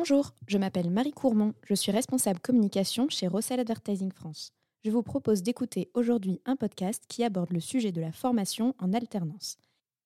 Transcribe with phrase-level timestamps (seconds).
[0.00, 4.54] Bonjour, je m'appelle Marie Courmont, je suis responsable communication chez Rossel Advertising France.
[4.82, 8.94] Je vous propose d'écouter aujourd'hui un podcast qui aborde le sujet de la formation en
[8.94, 9.58] alternance.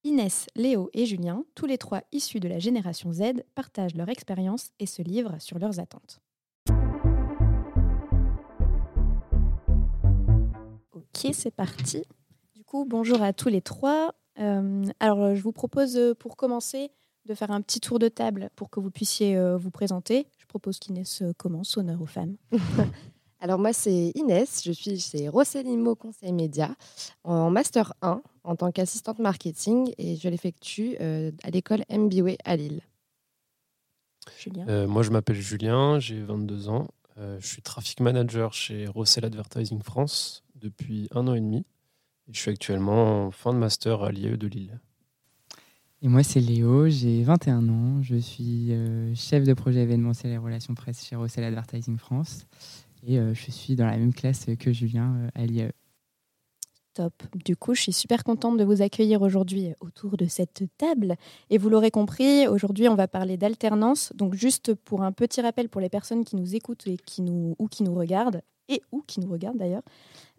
[0.02, 4.73] Inès, Léo et Julien, tous les trois issus de la génération Z, partagent leur expérience
[4.80, 6.19] et se livrent sur leurs attentes.
[10.91, 12.02] Ok, c'est parti.
[12.56, 14.12] Du coup, bonjour à tous les trois.
[14.41, 16.91] Euh, alors, je vous propose euh, pour commencer
[17.27, 20.27] de faire un petit tour de table pour que vous puissiez euh, vous présenter.
[20.38, 22.37] Je propose qu'Inès euh, commence, honneur aux femmes.
[23.45, 26.74] Alors moi, c'est Inès, je suis chez Rosselimo Conseil Média
[27.24, 32.56] en Master 1 en tant qu'assistante marketing et je l'effectue euh, à l'école MBWay à
[32.56, 32.80] Lille.
[34.38, 34.66] Julien.
[34.68, 36.88] Euh, moi, je m'appelle Julien, j'ai 22 ans.
[37.18, 41.66] Euh, je suis traffic manager chez Rossel Advertising France depuis un an et demi.
[42.29, 44.80] Et je suis actuellement en fin de master à l'IAE de Lille.
[46.05, 50.37] Et moi, c'est Léo, j'ai 21 ans, je suis euh, chef de projet événementiel et
[50.37, 52.45] relations presse chez Rossel Advertising France.
[53.07, 55.73] Et euh, je suis dans la même classe que Julien euh, à l'IAE.
[56.93, 57.15] Top.
[57.46, 61.16] Du coup, je suis super contente de vous accueillir aujourd'hui autour de cette table.
[61.49, 64.12] Et vous l'aurez compris, aujourd'hui, on va parler d'alternance.
[64.15, 67.56] Donc, juste pour un petit rappel pour les personnes qui nous écoutent et qui nous,
[67.59, 69.82] ou qui nous regardent, et ou qui nous regardent d'ailleurs.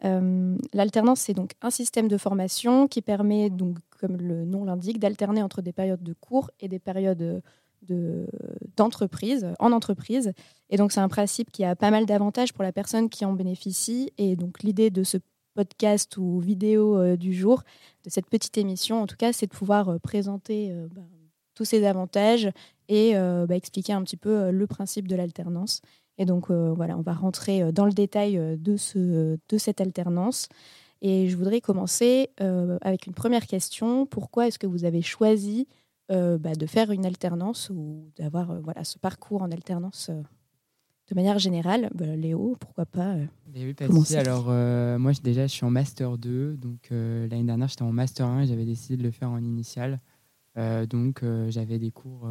[0.03, 4.99] Euh, L'alternance, c'est donc un système de formation qui permet, donc, comme le nom l'indique,
[4.99, 7.41] d'alterner entre des périodes de cours et des périodes
[7.81, 8.27] de-
[8.77, 10.33] d'entreprise, en entreprise.
[10.69, 13.33] Et donc, c'est un principe qui a pas mal d'avantages pour la personne qui en
[13.33, 14.11] bénéficie.
[14.17, 15.17] Et donc, l'idée de ce
[15.53, 17.63] podcast ou vidéo euh, du jour,
[18.03, 21.03] de cette petite émission, en tout cas, c'est de pouvoir euh, présenter bah,
[21.53, 22.49] tous ces avantages
[22.89, 25.81] et bah, expliquer un petit peu le principe de l'alternance.
[26.17, 29.58] Et donc, euh, voilà, on va rentrer euh, dans le détail euh, de, ce, de
[29.58, 30.47] cette alternance.
[31.02, 32.30] Et je voudrais commencer
[32.81, 34.07] avec une première question.
[34.07, 35.67] Pourquoi est-ce que vous avez choisi
[36.09, 40.09] bah, de faire une alternance ou d'avoir voilà, ce parcours en alternance
[41.09, 41.89] de manière générale?
[41.94, 45.69] Bah, Léo, pourquoi pas euh, Et oui, ça Alors, euh, moi, déjà, je suis en
[45.69, 46.56] Master 2.
[46.56, 49.39] Donc, euh, l'année dernière, j'étais en Master 1 et j'avais décidé de le faire en
[49.39, 50.00] initial.
[50.89, 52.29] Donc, j'avais des cours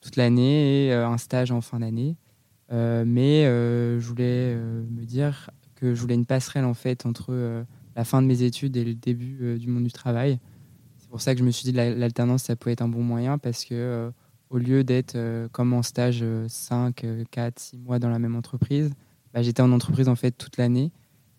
[0.00, 2.16] toute l'année et un stage en fin d'année.
[2.72, 7.06] Euh, mais euh, je voulais euh, me dire que je voulais une passerelle, en fait,
[7.06, 7.64] entre
[7.96, 10.38] la fin de mes études et le début du monde du travail.
[10.98, 13.36] C'est pour ça que je me suis dit l'alternance, ça pouvait être un bon moyen
[13.36, 14.10] parce que
[14.48, 15.16] au lieu d'être
[15.50, 18.90] comme en stage euh, 5, 4, 6 mois dans la même entreprise,
[19.34, 20.92] bah, j'étais en entreprise en fait toute l'année.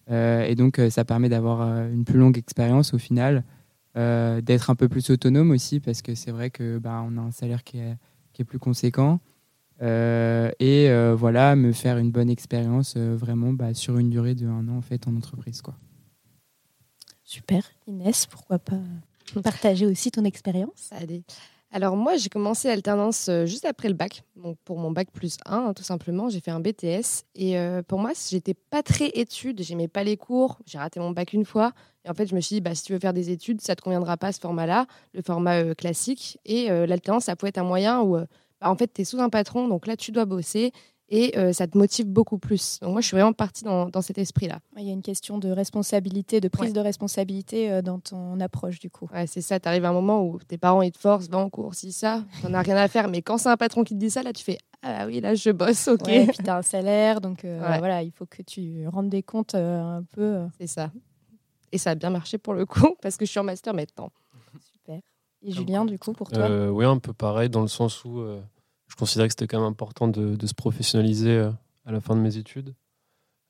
[0.10, 3.46] Et donc, ça permet d'avoir une plus longue expérience au final,
[3.96, 7.32] d'être un peu plus autonome aussi, parce que c'est vrai que bah, on a un
[7.32, 9.22] salaire qui est plus conséquent.
[9.84, 14.34] Euh, et euh, voilà, me faire une bonne expérience euh, vraiment bah, sur une durée
[14.34, 15.62] de un an en fait en entreprise.
[15.62, 15.76] Quoi.
[17.24, 17.64] Super.
[17.88, 18.80] Inès, pourquoi pas
[19.44, 20.90] partager aussi ton expérience?
[20.92, 21.24] Allez.
[21.76, 24.24] Alors moi, j'ai commencé l'alternance juste après le bac.
[24.36, 27.24] Donc pour mon bac plus 1, hein, tout simplement, j'ai fait un BTS.
[27.34, 30.60] Et euh, pour moi, j'étais pas très études, j'aimais pas les cours.
[30.68, 31.72] J'ai raté mon bac une fois.
[32.06, 33.76] Et en fait, je me suis dit, bah, si tu veux faire des études, ça
[33.76, 36.38] te conviendra pas ce format-là, le format euh, classique.
[36.46, 38.20] Et euh, l'alternance, ça pouvait être un moyen où,
[38.70, 40.72] en fait, tu es sous un patron, donc là, tu dois bosser.
[41.10, 42.80] Et euh, ça te motive beaucoup plus.
[42.82, 44.60] Donc moi, je suis vraiment partie dans, dans cet esprit-là.
[44.78, 46.74] Il y a une question de responsabilité, de prise Ouais.
[46.76, 49.08] de responsabilité euh, dans ton approche du coup.
[49.14, 49.60] Ouais, c'est ça.
[49.60, 51.92] Tu arrives à un moment où tes parents, ils te forcent, va en cours, si
[51.92, 53.10] ça, t'en as rien à faire.
[53.10, 55.36] Mais quand c'est un patron qui te dit ça, là, tu fais Ah oui, là,
[55.36, 56.08] je bosse, ok.
[56.08, 57.78] Ouais, et puis tu as un salaire, donc euh, Ouais.
[57.80, 60.22] voilà, il faut que tu rendes des comptes euh, un peu.
[60.22, 60.90] euh, C'est ça.
[61.74, 64.10] Et ça a bien marché pour le coup, parce que je suis en master maintenant.
[64.74, 65.00] super.
[65.44, 66.44] Et Julien, du coup, pour toi?
[66.46, 68.42] Euh, oui, un peu pareil, dans le sens où euh,
[68.94, 71.50] je considérais que c'était quand même important de, se professionnaliser euh,
[71.84, 72.76] à la fin de mes études.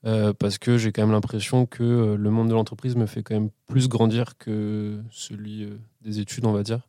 [0.06, 3.24] Euh, parce que j'ai quand même l'impression que euh, le monde de l'entreprise me fait
[3.24, 5.68] quand même plus grandir que celui
[6.00, 6.88] des études, on va dire.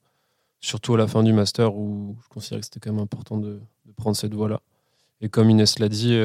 [0.61, 3.61] Surtout à la fin du master où je considérais que c'était quand même important de,
[3.97, 4.61] prendre cette voie-là.
[5.21, 6.17] Et comme Inès l'a dit,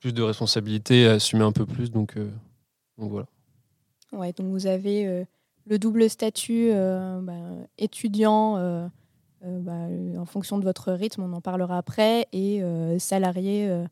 [0.00, 1.90] plus de responsabilités, assumer un peu plus.
[1.90, 2.16] Donc,
[2.96, 3.26] voilà.
[4.12, 5.26] Ouais, donc vous avez
[5.66, 7.34] le double statut bah,
[7.78, 8.90] étudiant
[9.42, 13.84] bah, euh, en fonction de votre rythme, on en parlera après, et euh, salarié euh,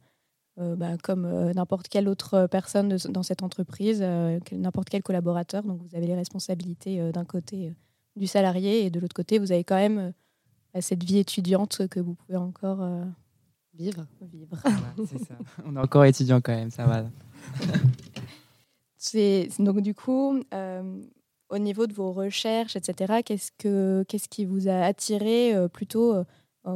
[0.58, 5.02] euh, bah, comme euh, n'importe quelle autre personne de- dans cette entreprise, euh, n'importe quel
[5.02, 5.62] collaborateur.
[5.64, 7.72] Donc vous avez les responsabilités euh, d'un côté euh,
[8.16, 10.12] du salarié et de l'autre côté, vous avez quand même
[10.76, 13.04] euh, cette vie étudiante que vous pouvez encore euh,
[13.76, 14.06] Vivre.
[14.22, 14.56] vivre.
[14.62, 15.34] Ça.
[15.66, 17.04] On est encore étudiant quand même, ça va.
[18.96, 21.02] C'est donc du coup, euh,
[21.54, 23.22] au niveau de vos recherches, etc.
[23.24, 26.24] Qu'est-ce que qu'est-ce qui vous a attiré euh, plutôt euh,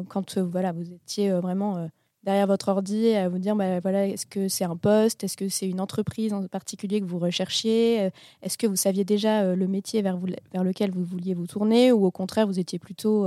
[0.08, 1.88] quand euh, voilà vous étiez vraiment
[2.22, 5.48] derrière votre ordi à vous dire bah, voilà est-ce que c'est un poste, est-ce que
[5.48, 8.10] c'est une entreprise en particulier que vous recherchiez,
[8.42, 11.90] est-ce que vous saviez déjà le métier vers vous, vers lequel vous vouliez vous tourner
[11.90, 13.26] ou au contraire vous étiez plutôt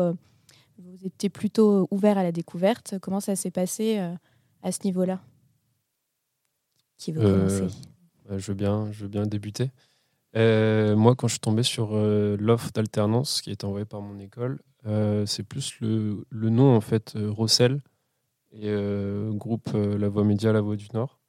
[0.77, 2.95] vous étiez plutôt ouvert à la découverte?
[3.01, 4.00] Comment ça s'est passé
[4.63, 5.19] à ce niveau-là?
[6.98, 7.68] Qui veut commencer?
[8.30, 9.71] bah, je, veux bien, je veux bien débuter.
[10.36, 14.60] Moi, quand je suis tombé sur l'offre d'alternance qui est envoyée par mon école,
[15.25, 17.81] c'est plus le, nom, en fait, Rossel,
[18.54, 18.74] et
[19.31, 21.22] groupe La Voix Média, La Voix du Nord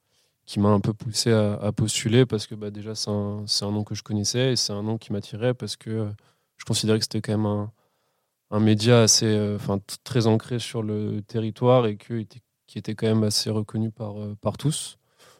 [0.45, 3.83] qui m'a un peu poussé à, postuler parce que bah, déjà c'est un, un, nom
[3.83, 6.09] que je connaissais et c'est un nom qui m'attirait parce que euh,
[6.57, 7.69] je considérais que c'était quand même
[8.51, 9.57] un, média assez, euh,
[10.03, 12.27] très ancré sur le territoire et qui
[12.77, 14.97] était quand même assez reconnu par, euh, par tous.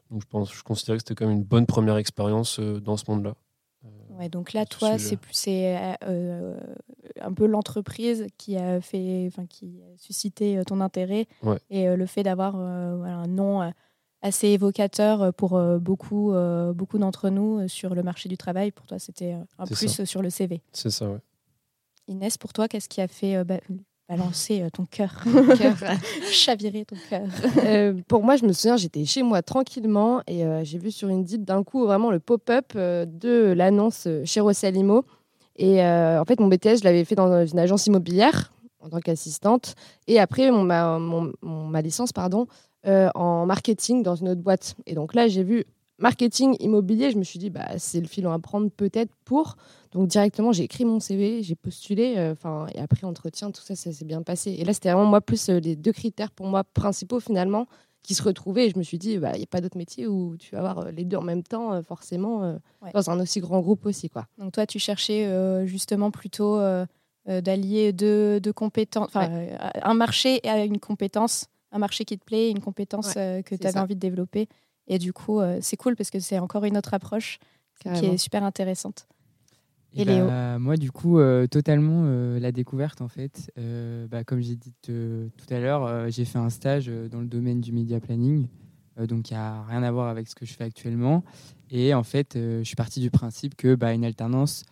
[0.09, 3.03] Donc je, pense, je considérais que c'était quand même une bonne première expérience dans ce
[3.09, 3.35] monde-là.
[4.17, 5.75] Ouais, donc là, toi, c'est c'est
[7.21, 11.27] un peu l'entreprise qui a fait, enfin qui a suscité ton intérêt
[11.69, 13.71] et le fait d'avoir un nom
[14.23, 18.71] assez évocateur euh, pour euh, beaucoup, euh, beaucoup d'entre nous sur le marché du travail.
[18.71, 20.61] Pour toi, c'était un plus sur le CV.
[20.71, 21.19] C'est ça, oui.
[22.07, 23.45] Inès, pour toi, qu'est-ce qui a fait
[24.09, 25.23] balancer ton cœur,
[26.31, 27.27] chavirer ton cœur
[28.07, 31.43] Pour moi, je me souviens, j'étais chez moi tranquillement et j'ai vu sur une dite
[31.43, 35.05] d'un coup vraiment le pop-up de l'annonce chez Rossalimo.
[35.55, 39.75] Et en fait, mon BTS, je l'avais fait dans une agence immobilière en tant qu'assistante.
[40.07, 40.99] Et après, mon, ma,
[41.41, 42.47] ma licence, pardon,
[42.85, 44.75] euh, en marketing dans une autre boîte.
[44.85, 45.63] Et donc là, j'ai vu
[45.99, 47.11] marketing immobilier.
[47.11, 49.55] Je me suis dit, bah, c'est le filon à prendre peut-être pour.
[49.91, 52.15] Donc directement, j'ai écrit mon CV, j'ai postulé.
[52.17, 52.35] Euh,
[52.73, 54.51] et après, entretien, tout ça, ça s'est bien passé.
[54.51, 57.67] Et là, c'était vraiment moi plus euh, les deux critères pour moi principaux finalement
[58.01, 58.67] qui se retrouvaient.
[58.67, 60.59] Et je me suis dit, bah, il n'y a pas d'autre métier où tu vas
[60.59, 62.59] avoir les deux en même temps, forcément,
[62.93, 64.09] dans un aussi grand groupe aussi.
[64.09, 64.27] Quoi.
[64.37, 65.25] Donc toi, tu cherchais
[65.65, 66.59] justement plutôt
[67.25, 69.29] d'allier deux, deux compétences, enfin,
[69.81, 73.67] un marché et une compétence un marché qui te plaît, une compétence euh, que tu
[73.67, 74.47] avais envie de développer.
[74.87, 77.39] Et du coup, euh, c'est cool parce que c'est encore une autre approche
[77.79, 79.07] qui est super intéressante.
[79.95, 82.05] Et, bah, Moi, du coup, euh, totalement
[82.39, 83.51] la découverte, en fait.
[84.09, 87.71] Bah, comme j'ai dit tout à l'heure, j'ai fait un stage dans le domaine du
[87.71, 88.47] media planning.
[88.97, 91.23] donc, il n'y a rien à voir avec ce que je fais actuellement.
[91.69, 94.63] Et en fait, je suis parti du principe que bah, une alternance,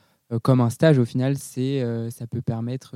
[0.42, 2.96] comme un stage, au final, c'est ça peut permettre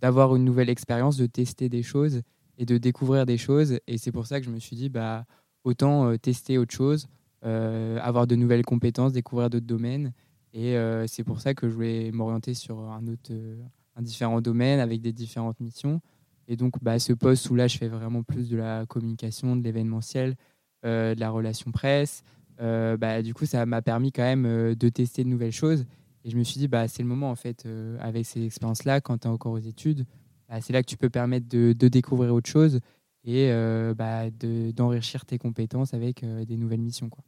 [0.00, 2.22] d'avoir une nouvelle expérience, de tester des choses
[2.58, 3.78] et de découvrir des choses.
[3.86, 5.24] Et c'est pour ça que je me suis dit, bah,
[5.64, 7.08] autant euh, tester autre chose,
[7.44, 10.12] euh, avoir de nouvelles compétences, découvrir d'autres domaines.
[10.52, 13.32] Et euh, c'est pour ça que je voulais m'orienter sur un autre,
[13.96, 16.00] un différent domaine avec des différentes missions.
[16.48, 19.62] Et donc, bah, ce poste où là, je fais vraiment plus de la communication, de
[19.62, 20.34] l'événementiel,
[20.84, 22.22] de la relation presse.
[22.58, 25.86] bah, du coup, ça m'a permis quand même de tester de nouvelles choses.
[26.24, 27.66] Et je me suis dit, bah, c'est le moment, en fait,
[28.00, 30.04] avec ces expériences-là, quand tu es encore aux études,
[30.52, 32.80] bah, c'est là que tu peux permettre de, découvrir autre chose
[33.24, 37.08] et euh, bah, d'enrichir tes compétences avec euh, des nouvelles missions.
[37.08, 37.24] Quoi.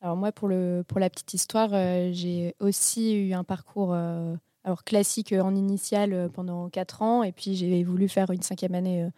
[0.00, 4.82] Alors moi, pour, le, pour la petite histoire, euh, j'ai aussi eu un parcours alors
[4.82, 9.08] classique en initial pendant 4 ans et puis j'ai voulu faire une cinquième année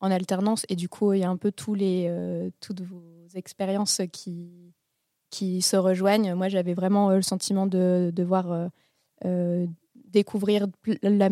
[0.00, 2.12] en alternance et du coup, il y a un peu tous les,
[2.60, 4.74] toutes vos expériences qui,
[5.30, 6.34] qui se rejoignent.
[6.34, 8.68] Moi, j'avais vraiment le sentiment de devoir
[9.94, 10.66] découvrir
[11.02, 11.30] la,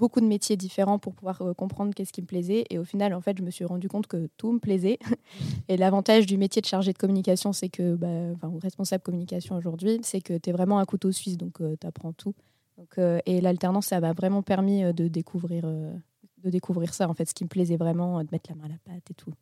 [0.00, 2.64] beaucoup de métiers différents pour pouvoir euh, comprendre qu'est-ce qui me plaisait.
[2.70, 4.98] Et au final, en fait, je me suis rendu compte que tout me plaisait.
[5.68, 10.00] et l'avantage du métier de chargé de communication, c'est que, bah, enfin, responsable communication aujourd'hui,
[10.02, 12.34] c'est que tu es vraiment un couteau suisse, donc euh, tu apprends tout.
[12.78, 17.28] Donc, euh, et l'alternance, ça m'a vraiment permis de découvrir, de découvrir ça, en fait,
[17.28, 19.34] ce qui me plaisait vraiment, de mettre la main à la pâte et tout.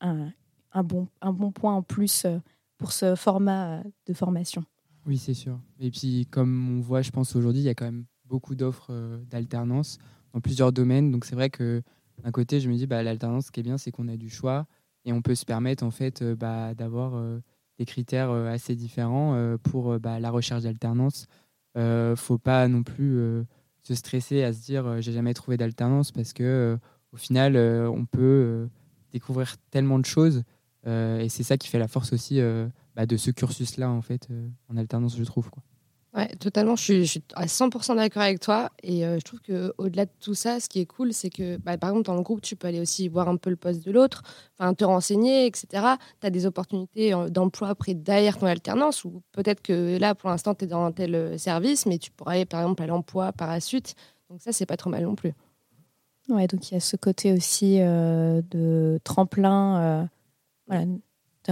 [0.00, 0.32] Un,
[0.72, 2.26] un, bon, un bon point en plus
[2.78, 4.64] pour ce format de formation.
[5.06, 5.60] Oui, c'est sûr.
[5.78, 8.88] Et puis, comme on voit, je pense aujourd'hui, il y a quand même beaucoup d'offres
[8.90, 9.98] euh, d'alternance
[10.32, 11.10] dans plusieurs domaines.
[11.10, 11.82] Donc c'est vrai que
[12.22, 14.30] d'un côté, je me dis, bah, l'alternance, ce qui est bien, c'est qu'on a du
[14.30, 14.66] choix
[15.04, 17.40] et on peut se permettre en fait euh, bah, d'avoir euh,
[17.78, 21.26] des critères assez différents pour bah, la recherche d'alternance.
[21.74, 23.44] ne faut pas non plus
[23.82, 26.78] se stresser à se dire, j'ai jamais trouvé d'alternance parce que
[27.12, 28.66] au final, on peut
[29.12, 30.42] découvrir tellement de choses
[30.86, 32.40] et c'est ça qui fait la force aussi
[32.94, 34.26] bah, de ce cursus-là en fait
[34.70, 35.50] en alternance, je trouve.
[36.16, 36.76] Ouais, totalement.
[36.76, 38.70] Je suis, à 100% d'accord avec toi.
[38.82, 41.76] Et euh, je trouve qu'au-delà de tout ça, ce qui est cool, c'est que, bah,
[41.76, 43.92] par exemple, dans le groupe, tu peux aller aussi voir un peu le poste de
[43.92, 44.22] l'autre,
[44.78, 45.96] te renseigner, etc.
[46.20, 50.30] Tu as des opportunités euh, d'emploi après derrière ton alternance, ou peut-être que là, pour
[50.30, 52.86] l'instant, tu es dans un tel euh, service, mais tu pourrais aller, par exemple, à
[52.86, 53.94] l'emploi par la suite.
[54.30, 55.34] Donc ça, c'est pas trop mal non plus.
[56.30, 60.08] Ouais, donc il y a ce côté aussi de tremplin.
[60.66, 60.84] voilà,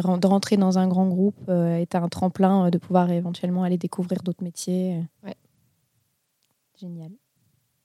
[0.02, 3.78] de rentrer dans un grand groupe euh, est un tremplin euh, de pouvoir éventuellement aller
[3.78, 5.02] découvrir d'autres métiers.
[5.22, 5.36] Ouais.
[6.80, 7.12] Génial.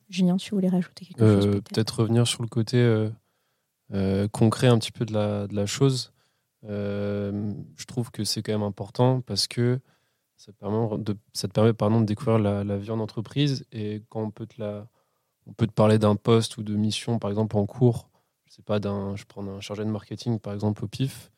[0.10, 3.10] Julien, tu voulais rajouter quelque chose euh, Peut-être revenir sur le côté
[4.32, 6.12] concret un petit peu de la, de la chose.
[6.64, 9.80] je trouve que c'est quand même important parce que
[10.38, 14.04] ça te permet de, ça te permet pardon, de découvrir la, vie en entreprise et
[14.10, 14.88] quand on peut te la,
[15.48, 18.10] on peut te parler d'un poste ou de mission, par exemple en cours.
[18.46, 21.32] Je sais pas, d'un, je prends un chargé de marketing, par exemple au PIF.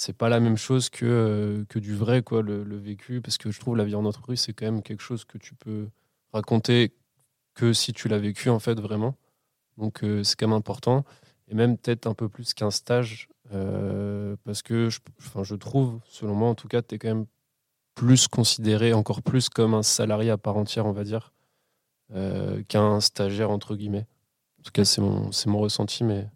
[0.00, 3.50] C'est pas la même chose que, euh, que du vrai, quoi, le, vécu, parce que
[3.50, 5.90] je trouve la vie en entreprise, c'est quand même quelque chose que tu peux
[6.32, 6.94] raconter
[7.52, 9.14] que si tu l'as vécu, en fait, vraiment.
[9.76, 11.04] Donc, euh, c'est quand même important.
[11.48, 16.00] Et même peut-être un peu plus qu'un stage, euh, parce que je, enfin, je trouve,
[16.06, 17.26] selon moi en tout cas, tu es quand même
[17.94, 21.34] plus considéré, encore plus comme un salarié à part entière, on va dire,
[22.68, 24.06] qu'un stagiaire, entre guillemets.
[24.60, 26.26] En tout cas, c'est mon, mon ressenti, mais,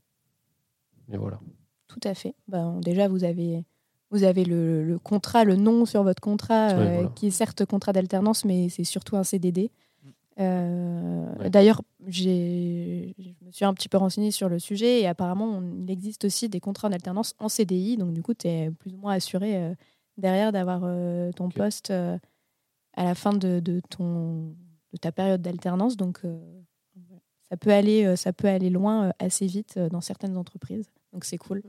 [1.09, 1.41] mais voilà.
[2.01, 2.35] Tout à fait.
[2.49, 3.65] Ben, déjà, vous avez,
[4.11, 7.09] vous avez le, le, contrat, le nom sur votre contrat, voilà.
[7.15, 9.71] qui est certes contrat d'alternance, mais c'est surtout un CDD.
[10.03, 10.09] Mm.
[10.41, 11.51] Euh, Ouais.
[11.51, 12.29] D'ailleurs, je
[13.45, 16.49] me suis un petit peu renseignée sur le sujet et apparemment, on- il existe aussi
[16.49, 17.97] des contrats d'alternance en CDI.
[17.97, 19.75] Donc, du coup, tu es plus ou moins assuré euh,
[20.19, 22.19] derrière d'avoir euh, ton poste euh,
[22.95, 24.55] à la fin de, de ton,
[24.93, 25.97] de ta période d'alternance.
[25.97, 26.39] Donc, euh,
[27.49, 30.89] ça, peut aller, euh, ça peut aller loin euh, assez vite euh, dans certaines entreprises.
[31.13, 31.63] Donc, c'est cool.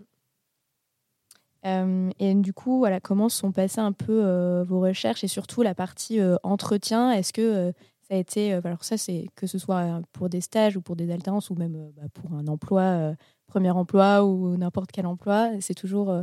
[1.66, 5.64] Euh, et du coup, voilà, comment sont passées un peu euh, vos recherches et surtout
[5.64, 7.12] la partie euh, entretien?
[7.12, 7.74] Est-ce que
[8.08, 11.12] ça a été, alors ça c'est que ce soit pour des stages ou pour des
[11.12, 13.16] alternances ou même bah, pour un emploi,
[13.48, 16.16] premier emploi ou n'importe quel emploi, c'est toujours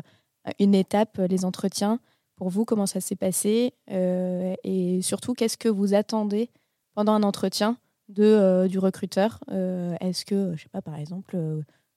[0.61, 1.99] une étape, les entretiens.
[2.37, 3.75] Pour vous, comment ça s'est passé?
[3.89, 6.51] Et surtout, qu'est-ce que vous attendez
[6.95, 9.41] pendant un entretien de, du recruteur?
[9.49, 11.37] Est-ce que, je sais pas, par exemple,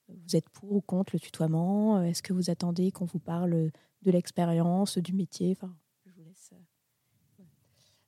[0.10, 2.02] vous êtes pour ou contre le tutoiement?
[2.04, 3.72] Est-ce que vous attendez qu'on vous parle
[4.02, 5.52] de l'expérience, du métier?
[5.52, 5.74] Enfin,
[6.06, 6.54] je vous laisse.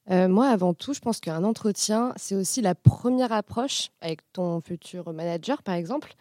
[0.10, 4.62] Euh, moi, avant tout, je pense qu'un entretien, c'est aussi la première approche avec ton
[4.62, 6.14] futur manager, par exemple.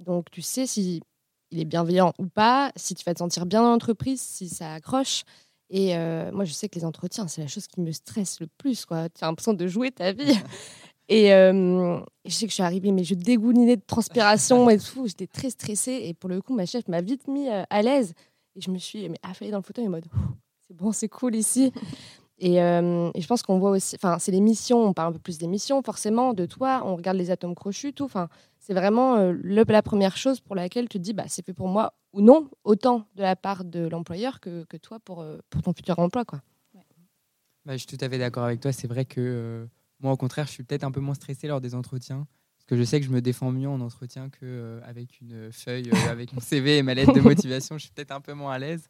[0.00, 1.02] Donc, tu sais si
[1.50, 4.72] il est bienveillant ou pas, si tu vas te sentir bien dans l'entreprise, si ça
[4.72, 5.24] accroche.
[5.70, 8.46] Et euh, moi, je sais que les entretiens, c'est la chose qui me stresse le
[8.46, 8.86] plus.
[8.86, 10.38] Tu as l'impression de jouer ta vie.
[11.08, 15.06] Et euh, je sais que je suis arrivée, mais je dégoulinais de transpiration et tout.
[15.06, 16.00] J'étais très stressée.
[16.04, 18.14] Et pour le coup, ma chef m'a vite mis euh, à l'aise.
[18.56, 20.06] Et je me suis mais, affalée dans le fauteuil en mode
[20.66, 21.72] c'est bon, c'est cool ici.
[22.38, 25.12] Et, euh, et je pense qu'on voit aussi, enfin, c'est les missions, on parle un
[25.12, 28.04] peu plus des missions, forcément, de toi, on regarde les atomes crochus, tout.
[28.04, 31.46] Enfin, c'est vraiment euh, le- la première chose pour laquelle tu te dis, bah, c'est
[31.46, 35.20] fait pour moi ou non, autant de la part de l'employeur que, que toi pour,
[35.20, 36.40] euh, pour ton futur emploi, quoi.
[37.64, 38.72] Bah, je suis tout à fait d'accord avec toi.
[38.72, 39.66] C'est vrai que euh,
[40.04, 42.26] moi, au contraire, je suis peut-être un peu moins stressé lors des entretiens.
[42.56, 46.10] Parce que je sais que je me défends mieux en entretien qu'avec une feuille, euh,
[46.10, 47.76] avec mon CV et ma lettre de motivation.
[47.78, 48.86] Je suis peut-être un peu moins à l'aise.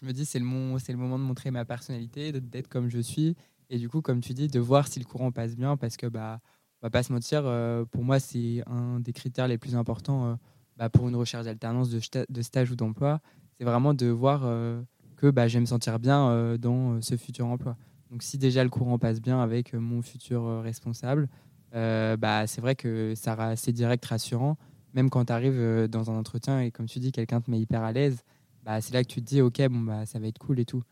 [0.00, 3.34] Je me dis, c'est le, moment de montrer ma personnalité, d'être comme je suis.
[3.70, 5.76] Et du coup, comme tu dis, de voir si le courant passe bien.
[5.76, 6.40] Parce que, bah,
[6.82, 10.34] va pas se mentir, euh, pour moi, c'est un des critères les plus importants euh,
[10.76, 13.20] bah, pour une recherche d'alternance, de, sta- de stage ou d'emploi.
[13.58, 14.80] C'est vraiment de voir euh,
[15.16, 17.76] que bah, je vais me sentir bien euh, dans euh, ce futur emploi.
[18.10, 21.28] Donc si déjà le courant passe bien avec euh, mon futur euh, responsable,
[21.74, 24.56] euh, bah, c'est vrai que ça ra- c'est direct rassurant.
[24.94, 27.82] Même quand tu arrives dans un entretien et comme tu dis, quelqu'un te met hyper
[27.82, 28.22] à l'aise,
[28.64, 30.64] bah, c'est là que tu te dis, ok, bon, bah, ça va être cool et
[30.64, 30.82] tout.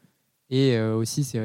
[0.51, 1.39] Et aussi, c'est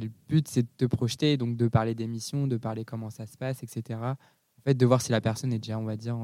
[0.00, 3.24] le but, c'est de te projeter, donc de parler des missions, de parler comment ça
[3.24, 3.98] se passe, etc.
[4.58, 6.18] En fait, de voir si la personne est déjà, on va dire,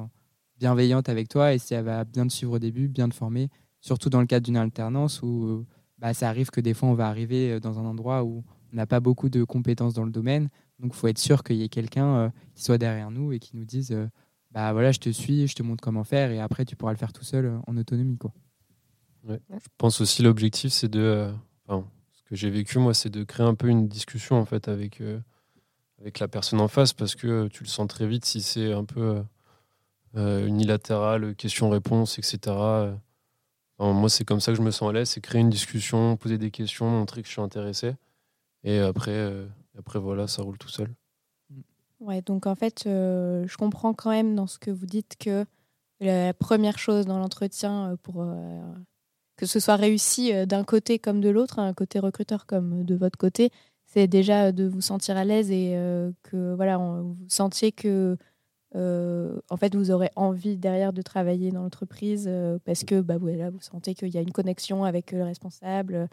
[0.58, 3.48] bienveillante avec toi et si elle va bien te suivre au début, bien te former,
[3.80, 5.64] surtout dans le cadre d'une alternance où
[5.96, 9.00] bah, ça arrive que des fois, on va arriver dans un endroit où n'a pas
[9.00, 10.48] beaucoup de compétences dans le domaine.
[10.78, 13.38] Donc, il faut être sûr qu'il y ait quelqu'un euh, qui soit derrière nous et
[13.38, 14.06] qui nous dise euh,
[14.50, 16.98] bah voilà, je te suis, je te montre comment faire et après, tu pourras le
[16.98, 18.16] faire tout seul euh, en autonomie.
[18.16, 18.32] Quoi.
[19.24, 19.40] Ouais.
[19.50, 21.00] Je pense aussi l'objectif, c'est de.
[21.00, 21.32] euh,
[21.66, 24.68] enfin, ce que j'ai vécu, moi, c'est de créer un peu une discussion en fait
[24.68, 25.20] avec, euh,
[26.00, 28.72] avec la personne en face parce que euh, tu le sens très vite si c'est
[28.72, 29.22] un peu
[30.16, 32.38] euh, unilatéral, question-réponse, etc.
[33.78, 36.16] Enfin, moi, c'est comme ça que je me sens à l'aise c'est créer une discussion,
[36.16, 37.94] poser des questions, montrer que je suis intéressé.
[38.64, 39.46] Et après, euh,
[39.78, 40.94] après voilà, ça roule tout seul.
[42.00, 45.44] Ouais, donc en fait, euh, je comprends quand même dans ce que vous dites que
[46.00, 48.24] la première chose dans l'entretien, euh, pour
[49.36, 53.18] que ce soit réussi d'un côté comme de l'autre, un côté recruteur comme de votre
[53.18, 53.50] côté,
[53.86, 55.76] c'est déjà de vous sentir à l'aise et
[56.24, 58.16] que voilà, vous sentiez que
[58.74, 62.28] en fait vous aurez envie derrière de travailler dans l'entreprise
[62.64, 66.08] parce que bah vous sentez qu'il y a une connexion avec le responsable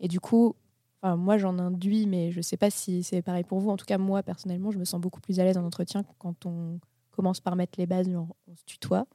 [0.00, 0.56] et du coup
[1.02, 3.70] Enfin, moi, j'en induis, mais je ne sais pas si c'est pareil pour vous.
[3.70, 6.44] En tout cas, moi, personnellement, je me sens beaucoup plus à l'aise en entretien quand
[6.46, 6.78] on
[7.10, 9.06] commence par mettre les bases, on, on se tutoie.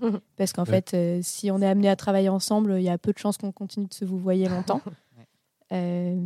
[0.36, 0.70] Parce qu'en Ouais.
[0.82, 3.38] fait, euh, si on est amené à travailler ensemble, il y a peu de chances
[3.38, 4.82] qu'on continue de se vous voyer longtemps.
[5.70, 6.16] Euh,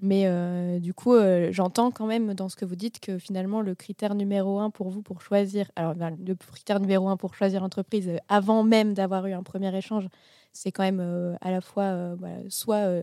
[0.00, 3.60] mais euh, du coup, euh, j'entends quand même dans ce que vous dites que finalement,
[3.60, 7.34] le critère numéro un pour vous pour choisir, alors ben, le critère numéro un pour
[7.34, 10.06] choisir l'entreprise euh, avant même d'avoir eu un premier échange,
[10.52, 13.02] c'est quand même euh, à la fois euh, voilà, soit euh,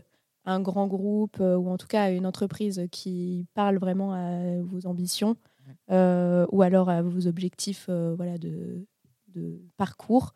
[0.50, 4.86] un grand groupe euh, ou en tout cas une entreprise qui parle vraiment à vos
[4.86, 5.36] ambitions,
[5.88, 8.86] ou alors à vos objectifs voilà, de,
[9.28, 10.34] de parcours.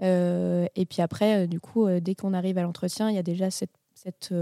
[0.00, 3.74] et puis après, du coup, dès qu'on arrive à l'entretien, il y a déjà cette,
[3.94, 4.34] cette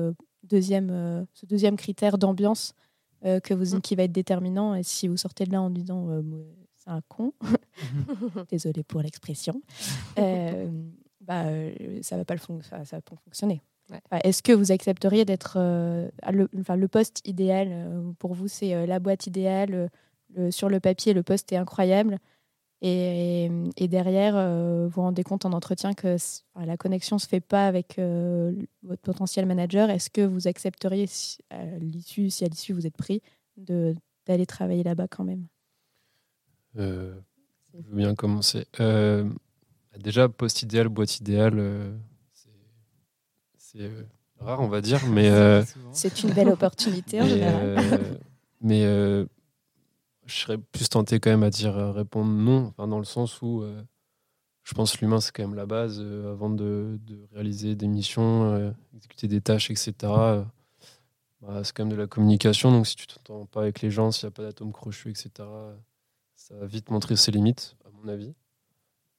[0.42, 2.74] deuxième, ce deuxième critère d'ambiance
[3.22, 3.80] que vous, mm.
[3.82, 4.74] qui va être déterminant.
[4.74, 6.08] Et si vous sortez de là en disant
[6.76, 7.32] c'est un con,
[8.50, 9.62] désolé pour l'expression,
[10.16, 11.44] bah,
[12.02, 13.62] ça va pas le ça, ça va pas fonctionner.
[14.24, 18.86] Est-ce que vous accepteriez d'être euh, le, le poste idéal euh, pour vous C'est euh,
[18.86, 19.90] la boîte idéale.
[20.50, 22.18] sur le papier, le poste est incroyable.
[22.84, 26.16] Et, et derrière, vous vous rendez compte en entretien que
[26.56, 28.00] la connexion ne se fait pas avec
[28.82, 29.88] votre potentiel manager.
[29.88, 33.22] Est-ce que vous accepteriez, si, à l'issue, si à l'issue vous êtes pris,
[33.56, 35.46] d'aller travailler là-bas quand même?
[36.74, 37.12] Je
[37.72, 38.66] veux bien commencer.
[39.96, 41.94] déjà, poste idéal, boîte idéale
[43.72, 44.04] c'est euh,
[44.40, 45.30] rare, on va dire, mais.
[45.30, 47.78] Euh, c'est une belle opportunité en général.
[47.78, 47.98] Euh,
[48.60, 48.82] mais
[50.26, 53.64] je serais plus tenté quand même à dire répondre non, enfin, dans le sens où
[54.62, 56.98] je pense que l'humain, c'est quand même la base avant de,
[57.32, 59.92] réaliser des missions, exécuter des tâches, etc.
[61.40, 64.12] Bah, c'est quand même de la communication, donc si tu t'entends pas avec les gens,
[64.12, 65.30] s'il n'y a pas d'atome crochu, etc.,
[66.36, 68.32] ça va vite montrer ses limites, à mon avis.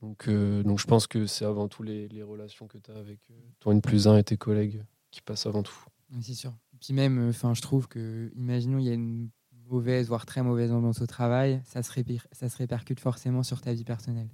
[0.04, 3.20] Donc, euh, donc je pense que c'est avant tout les, relations que tu as avec
[3.32, 5.86] euh, ton N plus 1 et tes collègues qui passent avant tout.
[6.20, 6.54] c'est sûr.
[6.82, 9.30] Puis même, euh, enfin, je trouve que, imaginons, il y a une
[9.70, 11.94] mauvaise, voire très mauvaise ambiance au travail, ça se,
[12.34, 14.28] ça se répercute forcément sur ta vie personnelle.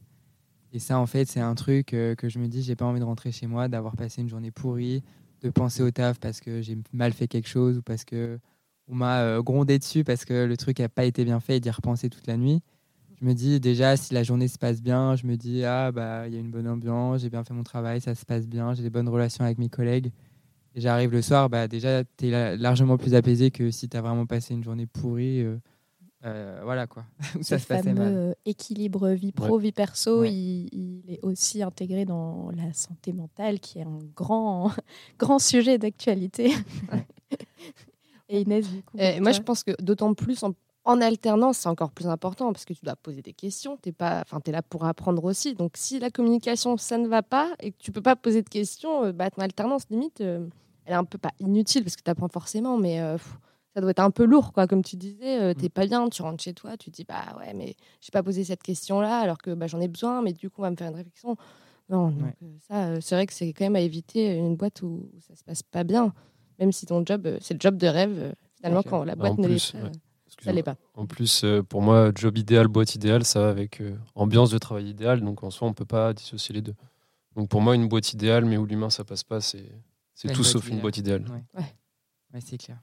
[0.74, 3.06] Et ça, en fait, c'est un truc que je me dis, j'ai pas envie de
[3.06, 5.04] rentrer chez moi, d'avoir passé une journée pourrie,
[5.42, 8.40] de penser au taf parce que j'ai mal fait quelque chose ou parce que
[8.88, 11.70] on m'a grondé dessus parce que le truc n'a pas été bien fait et d'y
[11.70, 12.62] repenser toute la nuit
[13.20, 16.28] je me dis déjà si la journée se passe bien, je me dis ah bah
[16.28, 18.74] il y a une bonne ambiance, j'ai bien fait mon travail, ça se passe bien,
[18.74, 20.12] j'ai des bonnes relations avec mes collègues.
[20.76, 24.02] Et j'arrive le soir, bah déjà tu es largement plus apaisé que si tu as
[24.02, 25.42] vraiment passé une journée pourrie.
[25.42, 25.58] Euh,
[26.26, 27.06] euh, voilà quoi.
[27.42, 27.96] ça se mal.
[27.98, 33.80] Euh, équilibre vie pro, vie perso, il, est aussi intégré dans la santé mentale qui
[33.80, 34.72] est un grand,
[35.20, 36.54] grand sujet d'actualité.
[38.30, 38.98] Et Inès, du coup.
[39.22, 40.54] moi, je pense que d'autant plus en
[40.90, 43.78] en alternance, c'est encore plus important parce que tu dois poser des questions.
[43.78, 45.54] Tu es, es là pour apprendre aussi.
[45.54, 48.50] Donc, si la communication, ça ne va pas et que tu peux pas poser de
[48.50, 50.48] questions, euh, bah, ton alternance, limite, euh,
[50.86, 53.20] elle est un peu pas inutile parce que tu apprends forcément, mais euh,
[53.76, 54.66] ça doit être un peu lourd, quoi.
[54.66, 55.70] Comme tu disais, tu n'es mm.
[55.70, 58.44] pas bien, tu rentres chez toi, tu te dis, bah ouais, mais j'ai pas posé
[58.44, 60.88] cette question-là alors que bah, j'en ai besoin, mais du coup, on va me faire
[60.88, 61.38] une réflexion.
[61.90, 62.34] Non, donc,
[62.68, 65.62] ça, c'est vrai que c'est quand même à éviter une boîte où ça se passe
[65.62, 66.14] pas bien,
[66.58, 69.72] même si ton job, c'est le job de rêve, finalement, quand la boîte ne l'est
[69.72, 69.92] pas.
[70.42, 70.76] Ça l'est pas.
[70.94, 74.58] En plus, euh, pour moi, job idéal, boîte idéale, ça va avec euh, ambiance de
[74.58, 75.22] travail idéale.
[75.22, 76.76] Donc en soi, on peut pas dissocier les deux.
[77.36, 79.70] Donc pour moi, une boîte idéale, mais où l'humain ça passe pas, c'est
[80.34, 81.26] tout sauf une boîte idéale.
[82.34, 82.78] Ouais, c'est clair.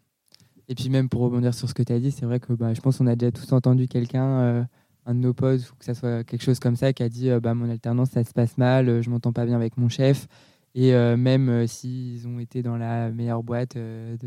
[0.69, 2.75] Et puis même pour rebondir sur ce que tu as dit, c'est vrai que bah,
[2.75, 4.65] je pense qu'on a déjà tous entendu quelqu'un, euh,
[5.05, 7.31] un de nos potes, ou que ça soit quelque chose comme ça, qui a dit
[7.41, 10.27] bah, mon alternance, ça se passe mal, je m'entends pas bien avec mon chef.
[10.75, 14.19] Et même s'ils ont été dans la meilleure boîte de,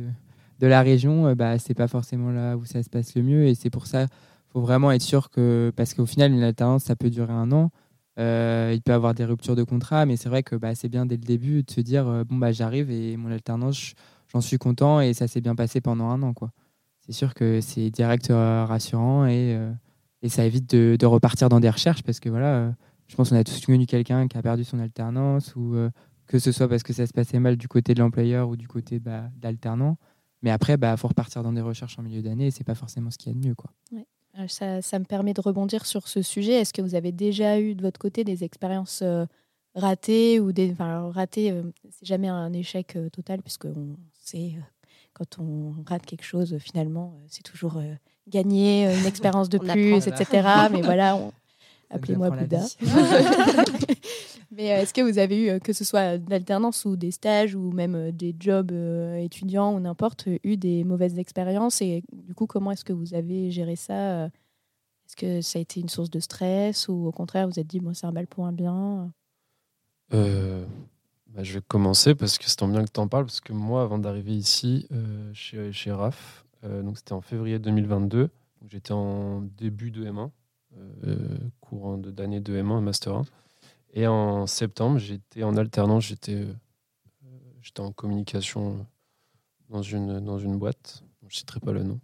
[0.60, 3.46] de la région, euh, bah, c'est pas forcément là où ça se passe le mieux.
[3.46, 4.08] Et c'est pour ça
[4.52, 7.70] faut vraiment être sûr que, parce qu'au final, une alternance, ça peut durer un an.
[8.18, 11.06] Euh, il peut avoir des ruptures de contrat, mais c'est vrai que bah, c'est bien
[11.06, 13.94] dès le début de se dire euh, bon, bah, j'arrive et mon alternance,
[14.34, 16.34] j'en suis content et ça s'est bien passé pendant un an.
[16.34, 16.52] quoi.
[17.06, 19.56] C'est sûr que c'est direct rassurant et,
[20.28, 22.74] ça évite de, de, repartir dans des recherches parce que voilà,
[23.08, 25.76] je pense qu'on a tous connu quelqu'un qui a perdu son alternance ou
[26.26, 28.68] que ce soit parce que ça se passait mal du côté de l'employeur ou du
[28.68, 29.98] côté bah, d'alternant.
[30.42, 32.76] Mais après, il bah, faut repartir dans des recherches en milieu d'année et c'est pas
[32.76, 33.56] forcément ce qu'il y a de mieux.
[33.56, 33.72] Quoi.
[33.94, 36.54] Euh, ça, ça, me permet de rebondir sur ce sujet.
[36.54, 39.26] Est-ce que vous avez déjà eu de votre côté des expériences euh,
[39.76, 44.56] ratées ou des, enfin, ratées, euh, c'est jamais un échec total puisque on sait
[45.14, 47.82] quand on rate quelque chose, finalement, c'est toujours
[48.28, 50.48] gagner une expérience de plus, etc.
[50.72, 51.20] Mais voilà,
[51.90, 52.62] appelez-moi Bouddha.
[54.52, 57.56] Mais euh, est-ce que vous avez eu, euh, que ce soit d'alternance ou des stages
[57.56, 58.72] ou même euh, des jobs
[59.18, 63.52] étudiants ou n'importe, eu des mauvaises expériences Et du coup, comment est-ce que vous avez
[63.52, 67.60] géré ça Est-ce que ça a été une source de stress ou au contraire, vous
[67.60, 69.12] êtes dit, moi, c'est un mal pour un bien
[70.12, 73.26] bah, Je vais commencer parce que c'est tant bien que tu en parles.
[73.26, 74.88] Parce que moi, avant d'arriver ici,
[75.34, 78.30] chez, chez RAF, donc c'était en février 2022,
[78.68, 80.32] j'étais en début de M1,
[81.60, 83.24] courant d'année de M1, Master 1.
[83.94, 86.54] Et en septembre, j'étais en alternance, j'étais euh,
[87.62, 88.86] j'étais en communication
[89.70, 91.04] dans une, dans une boîte.
[91.22, 92.00] Je ne citerai pas le nom.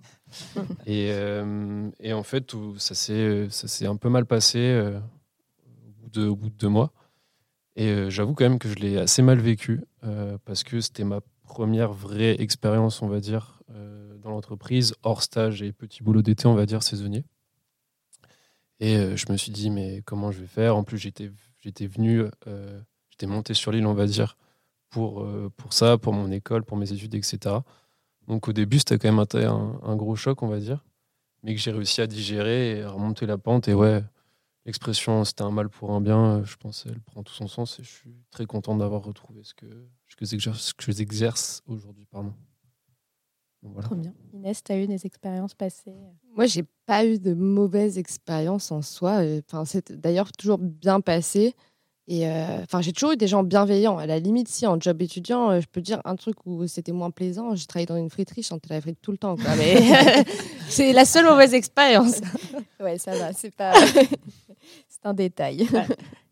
[0.85, 6.09] et, euh, et, en fait, tout, ça s'est un peu mal passé euh, au, bout
[6.09, 6.91] de, au, bout de, deux mois.
[7.75, 9.83] Et j'avoue quand même que je l'ai assez mal vécu
[10.45, 13.61] parce que c'était ma première vraie expérience, on va dire,
[14.23, 17.25] dans l'entreprise, hors stage et petit boulot d'été, on va dire, saisonnier.
[18.79, 20.75] Et euh, je me suis dit, mais comment je vais faire?
[20.75, 21.31] En plus, j'étais,
[21.87, 24.37] venu, euh, j'étais monté sur l'île, on va dire,
[24.89, 27.55] pour, euh, pour ça, pour mon école, pour mes études, etc.
[28.27, 30.83] Donc au début, c'était quand même un, un, un, gros choc, on va dire,
[31.43, 33.67] mais que j'ai réussi à digérer et à remonter la pente.
[33.67, 34.03] Et ouais,
[34.65, 37.83] l'expression c'était un mal pour un bien, je pense elle prend tout son sens et
[37.83, 39.67] je suis très content d'avoir retrouvé ce que,
[40.07, 42.07] ce que j'exerce aujourd'hui.
[42.09, 42.33] Pardon.
[43.73, 43.87] Voilà.
[43.87, 44.13] Trop bien.
[44.33, 45.95] Inès, tu as eu des expériences passées
[46.35, 49.21] Moi, j'ai pas eu de mauvaises expériences en soi.
[49.47, 51.55] Enfin, c'est d'ailleurs toujours bien passé.
[52.07, 53.97] Et euh, enfin, j'ai toujours eu des gens bienveillants.
[53.97, 56.91] À la limite, si en job étudiant, euh, je peux dire un truc où c'était
[56.91, 57.55] moins plaisant.
[57.55, 59.35] J'ai travaillé dans une friterie, je chantais la frite tout le temps.
[59.35, 59.55] Quoi.
[59.57, 59.75] Mais
[60.69, 62.21] c'est la seule mauvaise expérience.
[62.79, 63.33] ouais, ça va.
[63.33, 63.73] C'est pas.
[64.87, 65.67] c'est un détail.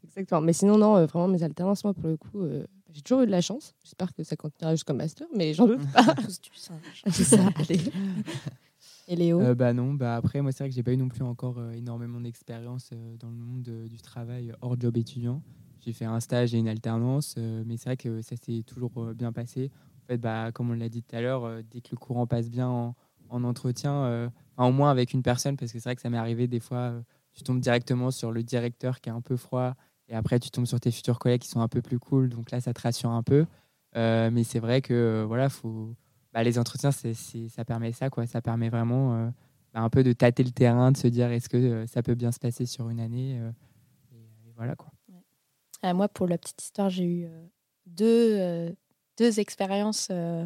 [0.03, 0.41] exactement.
[0.41, 2.45] Mais sinon, non, euh, vraiment, mes alternances, moi, pour le coup,
[2.93, 3.75] j'ai toujours eu de la chance.
[3.83, 6.15] J'espère que ça continuera jusqu'au master, mais j'en doute pas.
[7.07, 7.43] c'est ça.
[7.55, 7.79] Allez.
[9.07, 11.09] Et Léo euh, Bah non, bah après, moi, c'est vrai que j'ai pas eu non
[11.09, 15.41] plus encore énormément d'expérience dans le monde du travail hors job étudiant.
[15.85, 18.91] J'ai fait un stage et une alternance, euh, mais c'est vrai que ça s'est toujours
[18.97, 19.69] euh, bien passé.
[20.03, 22.25] En fait, bah, comme on l'a dit tout à l'heure, euh, dès que le courant
[22.25, 22.95] passe bien en,
[23.29, 26.59] entretien, au moins avec une personne, parce que c'est vrai que ça m'est arrivé des
[26.59, 26.93] fois,
[27.33, 29.73] tu tombes directement sur le directeur qui est un peu froid,
[30.13, 32.51] et après tu tombes sur tes futurs collègues qui sont un peu plus cool, donc
[32.51, 33.45] là ça te rassure un peu.
[33.95, 35.93] mais c'est vrai que voilà, faut,
[36.33, 38.25] bah, les entretiens, ça permet ça, quoi.
[38.25, 39.31] Ça permet vraiment
[39.73, 42.31] bah, un peu de tâter le terrain, de se dire est-ce que ça peut bien
[42.31, 43.39] se passer sur une année,
[44.55, 44.91] voilà quoi.
[45.91, 47.45] Moi, pour la petite histoire, j'ai eu euh,
[47.87, 48.71] deux, euh,
[49.17, 50.45] deux expériences euh,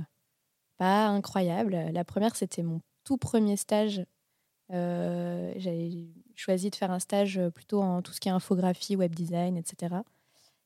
[0.78, 1.76] pas incroyables.
[1.92, 4.04] La première, c'était mon tout premier stage.
[4.70, 9.58] J'avais choisi de faire un stage plutôt en tout ce qui est infographie, web design,
[9.58, 9.96] etc.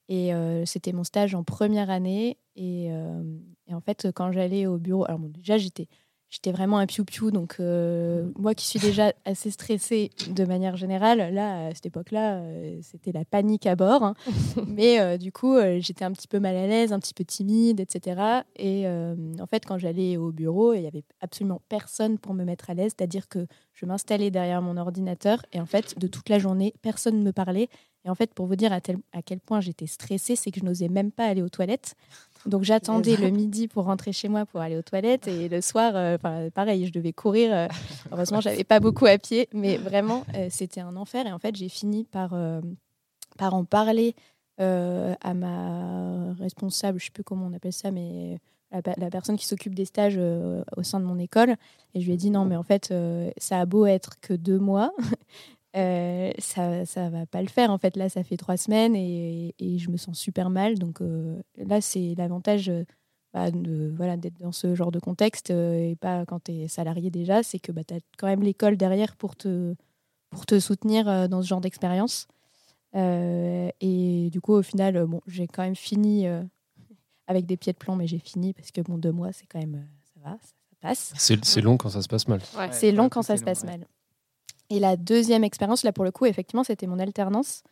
[0.10, 0.32] Et
[0.66, 2.38] c'était mon stage en première année.
[2.56, 5.88] Et, et en fait, quand j'allais au bureau, alors bon, déjà, j'étais
[6.32, 7.30] j'étais vraiment un piou-piou.
[7.30, 12.38] Donc, euh, moi qui suis déjà assez stressée de manière générale, là, à cette époque-là,
[12.38, 14.04] euh, c'était la panique à bord.
[14.04, 14.15] Hein.
[14.67, 17.80] Mais euh, du coup, j'étais un petit peu mal à l'aise, un petit peu timide,
[17.80, 18.41] etc.
[18.56, 22.70] Et en fait, quand j'allais au bureau, il n'y avait absolument personne pour me mettre
[22.70, 22.94] à l'aise.
[22.98, 27.20] C'est-à-dire que je m'installais derrière mon ordinateur et en fait, de toute la journée, personne
[27.20, 27.70] ne me parlait.
[28.06, 30.60] Et en fait, pour vous dire à, tel, à quel point j'étais stressée, c'est que
[30.60, 31.96] je n'osais même pas aller aux toilettes.
[32.45, 35.93] Donc j'attendais le midi pour rentrer chez moi pour aller aux toilettes et le soir,
[35.95, 36.17] euh,
[36.54, 37.54] pareil, je devais courir.
[37.54, 37.67] Euh,
[38.12, 41.27] heureusement, j'avais pas beaucoup à pied, mais vraiment, euh, c'était un enfer.
[41.27, 42.36] Et en fait, j'ai fini par,
[43.38, 44.15] par en parler
[44.58, 48.38] à ma responsable, je sais plus comment on appelle ça, mais
[48.71, 50.19] la, la personne qui s'occupe des stages
[50.77, 51.56] au sein de mon école.
[51.95, 52.93] Et je lui ai dit non, mais en fait,
[53.38, 54.93] ça a beau être que deux mois.
[55.77, 57.95] Euh, ça ça va pas le faire en fait.
[57.95, 60.77] Là ça fait trois semaines et, et je me sens super mal.
[60.77, 62.84] Donc euh, là c'est l'avantage euh,
[63.34, 67.10] bah, de voilà d'être dans ce genre de contexte et pas quand tu es salarié
[67.10, 69.75] déjà c'est que bah, tu as quand même l'école derrière pour te
[70.29, 72.27] pour te soutenir dans ce genre d'expérience.
[72.93, 76.27] Et du coup au final bon j'ai quand même fini
[77.27, 79.60] avec des pieds de plomb mais j'ai fini parce que bon deux mois c'est quand
[79.60, 81.13] même ça va ça, passe.
[81.43, 82.41] C'est long quand ça se passe mal.
[82.71, 83.86] C'est long quand ça se passe mal
[84.71, 87.63] et la deuxième expérience, là pour le coup, effectivement, c'était mon alternance.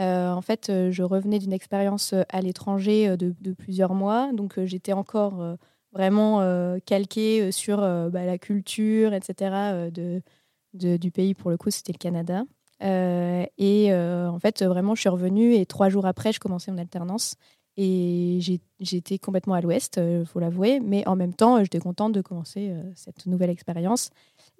[0.00, 4.62] Euh, en fait, euh, je revenais d'une expérience euh, à l'étranger de, plusieurs mois, donc
[4.64, 5.56] j'étais encore
[5.92, 6.40] vraiment
[6.84, 9.90] calquée sur bah, la culture, etc.
[9.92, 11.34] De, du pays.
[11.34, 12.42] Pour le coup, c'était le Canada.
[12.80, 17.36] et en fait, vraiment, je suis revenue et trois jours après, je commençais mon alternance.
[17.80, 18.40] Et
[18.80, 22.74] j'étais complètement à l'ouest, il faut l'avouer, mais en même temps, j'étais contente de commencer
[22.96, 24.10] cette nouvelle expérience.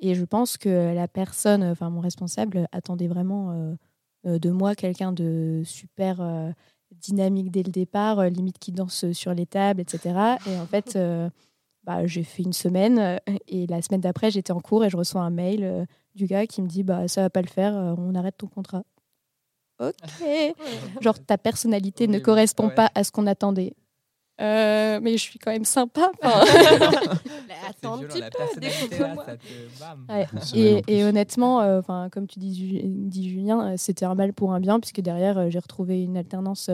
[0.00, 3.74] Et je pense que la personne, enfin mon responsable, attendait vraiment euh,
[4.26, 6.50] euh, de moi quelqu'un de super euh,
[6.92, 10.38] dynamique dès le départ, limite qui danse sur les tables, etc.
[10.46, 10.98] Et en fait,
[11.84, 15.22] bah, j'ai fait une semaine et la semaine d'après, j'étais en cours et je reçois
[15.22, 18.38] un mail du gars qui me dit bah ça va pas le faire, on arrête
[18.38, 18.84] ton contrat.
[19.80, 20.54] Ok.
[21.00, 23.74] Genre ta personnalité ne correspond pas à ce qu'on attendait.
[24.40, 26.12] Euh, mais je suis quand même sympa.
[27.68, 29.04] attends un petit peu,
[30.54, 34.52] Et, et, honnêtement, euh, enfin comme tu dis, dis Julien, euh, c'était un mal pour
[34.52, 36.70] un bien, puisque derrière, j'ai retrouvé une alternance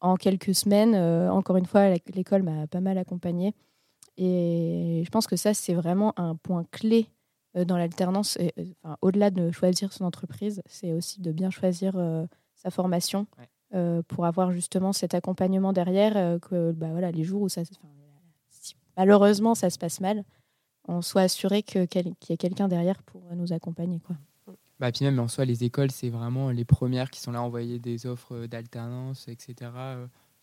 [0.00, 0.96] en quelques semaines.
[1.30, 3.54] encore une fois, l'école m'a pas mal accompagnée.
[4.16, 7.08] Et je pense que ça, c'est vraiment un point clé
[7.54, 8.38] dans l'alternance.
[9.02, 11.94] Au-delà de choisir son entreprise, c'est aussi de bien choisir
[12.54, 13.26] sa formation.
[13.74, 17.62] Euh, pour avoir justement cet accompagnement derrière, euh, que bah, voilà, les jours où ça,
[18.98, 20.24] malheureusement ça se passe mal,
[20.88, 21.88] on soit assuré qu'il
[22.28, 24.00] y a quelqu'un derrière pour nous accompagner.
[24.00, 24.16] Quoi.
[24.78, 27.42] Bah, puis même en soi, les écoles, c'est vraiment les premières qui sont là à
[27.42, 29.70] envoyer des offres d'alternance, etc.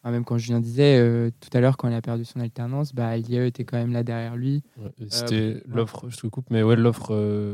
[0.06, 3.18] même quand Julien disait euh, tout à l'heure, quand il a perdu son alternance, bah,
[3.18, 4.64] l'IE était quand même là derrière lui.
[5.10, 7.14] c'était l'offre, je te coupe, mais ouais, l'offre,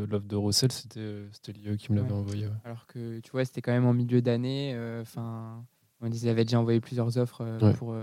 [0.10, 2.47] l'offre de Rossel, c'était, c'était l'IE qui me l'avait envoyé.
[2.63, 4.77] Alors que tu vois, c'était quand même en milieu d'année.
[5.01, 5.63] Enfin,
[6.01, 7.43] on disait, avait déjà envoyé plusieurs offres
[7.77, 7.95] pour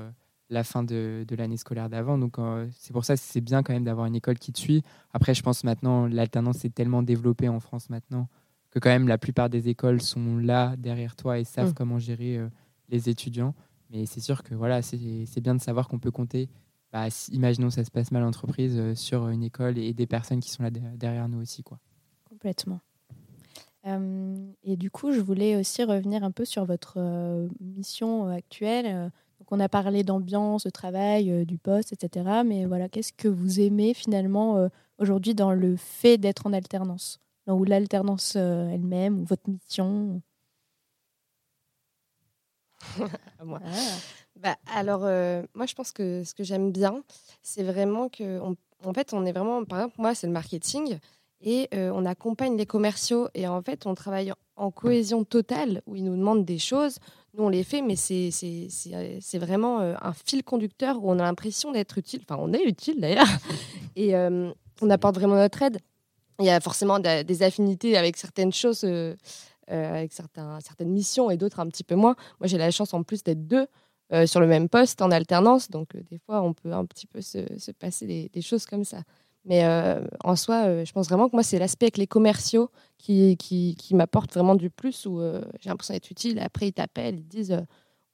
[0.50, 2.18] la fin de, de l'année scolaire d'avant.
[2.18, 2.36] Donc,
[2.72, 4.82] c'est pour ça que c'est bien quand même d'avoir une école qui te suit.
[5.12, 8.28] Après, je pense maintenant, l'alternance est tellement développée en France maintenant
[8.72, 11.74] que quand même la plupart des écoles sont là derrière toi et savent mm.
[11.74, 12.48] comment gérer euh,
[12.88, 13.54] les étudiants.
[13.92, 16.48] Mais c'est sûr que voilà, c'est bien de savoir qu'on peut compter.
[16.92, 20.40] Bah, imaginons ça se passe mal en entreprise euh, sur une école et des personnes
[20.40, 21.62] qui sont là derrière nous aussi.
[21.62, 21.78] Quoi.
[22.28, 22.80] Complètement.
[23.86, 26.98] Euh, et du coup, je voulais aussi revenir un peu sur votre
[27.60, 29.10] mission actuelle.
[29.38, 32.42] Donc, on a parlé d'ambiance, de travail, du poste, etc.
[32.44, 37.22] Mais voilà, qu'est-ce que vous aimez finalement aujourd'hui dans le fait d'être en alternance?
[37.48, 40.22] Ou l'alternance euh, elle-même, ou votre mission?
[43.44, 43.60] Moi.
[43.64, 43.70] Ah.
[44.36, 47.02] Bah, alors, euh, moi, je pense que ce que j'aime bien,
[47.42, 50.98] c'est vraiment que, en fait, on est vraiment, par exemple, moi, c'est le marketing,
[51.40, 55.96] et euh, on accompagne les commerciaux, et en fait, on travaille en cohésion totale, où
[55.96, 56.98] ils nous demandent des choses,
[57.34, 61.98] nous, on les fait, mais c'est vraiment un fil conducteur où on a l'impression d'être
[61.98, 63.28] utile, enfin, on est utile d'ailleurs,
[63.96, 65.78] et on apporte vraiment notre aide
[66.38, 68.84] il y a forcément des affinités avec certaines choses,
[69.70, 72.16] euh, euh, avec certaines missions et d'autres un petit peu moins.
[72.40, 73.66] Moi, j'ai la chance en plus d'être deux
[74.12, 77.20] euh, sur le même poste en alternance, donc des fois, on peut un petit peu
[77.20, 79.02] se, passer des, choses comme ça.
[79.44, 79.64] Mais
[80.22, 84.54] en soi, je pense vraiment que moi, c'est l'aspect avec les commerciaux qui, m'apporte vraiment
[84.54, 85.20] du plus, où
[85.58, 86.38] j'ai l'impression d'être utile.
[86.38, 87.56] Après, ils t'appellent, ils disent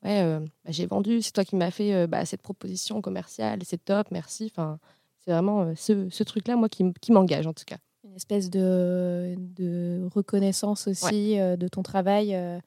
[0.05, 4.07] Ouais, bah, j'ai vendu, c'est toi qui m'as fait bah, cette proposition commerciale, c'est top,
[4.11, 4.51] merci.
[4.51, 4.79] Enfin,
[5.19, 7.79] c'est vraiment ce, truc-là, moi, qui, m'engage en tout cas
[8.19, 12.35] espèce de, de reconnaissance aussi euh, de ton travail.
[12.35, 12.59] Euh,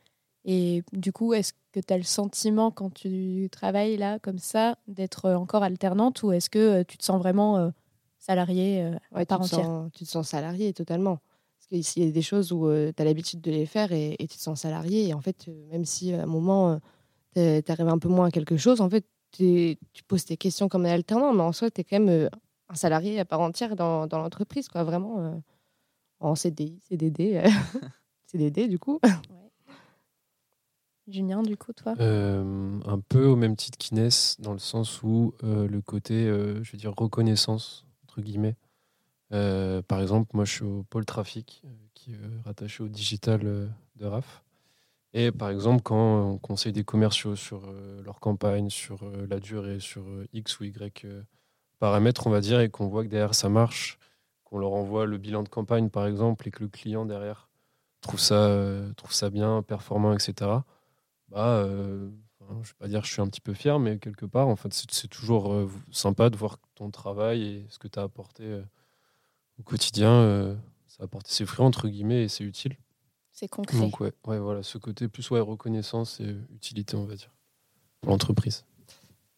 [0.46, 4.78] et du coup, est-ce que tu as le sentiment quand tu travailles là, comme ça,
[4.88, 7.72] d'être encore alternante ou est-ce que euh, tu te sens vraiment
[8.18, 9.90] salarié à part entière?
[9.94, 11.20] Tu te sens salarié totalement.
[11.70, 14.28] Parce qu'il y a des choses où tu as l'habitude de les faire et, tu
[14.38, 15.10] te sens salarié.
[15.10, 16.80] Et en fait, même si à un moment,
[17.36, 20.86] tu arrives un peu moins à quelque chose, en fait, tu poses tes questions comme
[20.86, 22.30] un alternant, mais en soi, tu es quand même
[22.72, 25.36] un salarié à part entière dans, dans l'entreprise, quoi, vraiment euh,
[26.20, 27.50] en CDI, CDD, euh,
[28.26, 29.00] CDD du coup.
[31.08, 31.96] Julien, du coup, toi?
[32.00, 36.78] Euh, Un peu au même titre qu'Inès, dans le sens où le côté, je veux
[36.78, 38.56] dire, reconnaissance, entre guillemets.
[39.30, 44.44] par exemple, moi, je suis au pôle trafic, qui est rattaché au digital de RAF.
[45.14, 47.64] Et par exemple, quand on conseille des commerciaux sur
[48.06, 51.06] leur campagne, sur la durée, sur X ou Y
[51.82, 53.98] paramètres, on va dire, et qu'on voit que derrière ça marche,
[54.44, 57.50] qu'on leur envoie le bilan de campagne, par exemple, et que le client derrière
[58.02, 60.52] trouve ça, euh, trouve ça bien, performant, etc.
[61.30, 62.08] Bah, euh,
[62.40, 64.48] je ne vais pas dire que je suis un petit peu fier, mais quelque part,
[64.48, 68.04] en fait, c'est toujours euh, sympa de voir ton travail et ce que tu as
[68.04, 68.62] apporté
[69.60, 70.56] au quotidien.
[70.86, 72.78] ça a apporté ses fruits, entre guillemets, et c'est utile.
[73.32, 73.80] C'est concret.
[73.80, 77.34] Donc, ouais, ouais, voilà, ce côté plus ouais, reconnaissance et utilité, on va dire,
[78.02, 78.66] pour l'entreprise.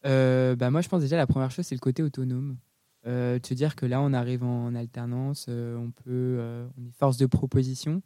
[0.06, 2.58] Euh, bah moi, je pense déjà la première chose, c'est le côté autonome.
[3.06, 6.40] Euh, de se dire que là, on arrive en alternance, euh, on peut,
[6.78, 8.02] on est force de proposition.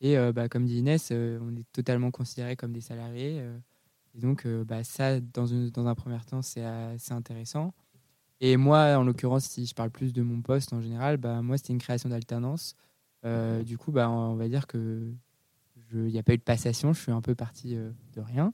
[0.00, 3.40] Et bah, comme dit Inès, on est totalement considéré comme des salariés.
[4.14, 7.72] et donc, bah, ça, dans, dans, un premier temps, c'est assez intéressant.
[8.40, 11.56] Et moi, en l'occurrence, si je parle plus de mon poste en général, bah, moi,
[11.56, 12.74] c'était une création d'alternance.
[13.64, 15.08] du coup, bah, on va dire que
[15.94, 18.52] il n'y a pas eu de passation, je suis un peu parti de rien.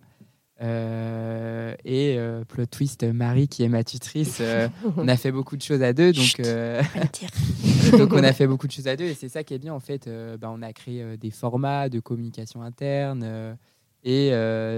[0.61, 5.57] Euh, et euh, plot twist, Marie qui est ma tutrice, euh, on a fait beaucoup
[5.57, 6.41] de choses à deux, donc,
[7.99, 9.73] donc on a fait beaucoup de choses à deux et c'est ça qui est bien
[9.73, 10.11] en fait.
[10.41, 13.57] Bah, on a créé des formats de communication interne
[14.03, 14.31] et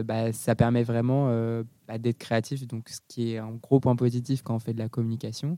[0.04, 1.28] bah, ça permet vraiment
[1.88, 4.80] bah, d'être créatif, donc ce qui est un gros point positif quand on fait de
[4.80, 5.56] la communication.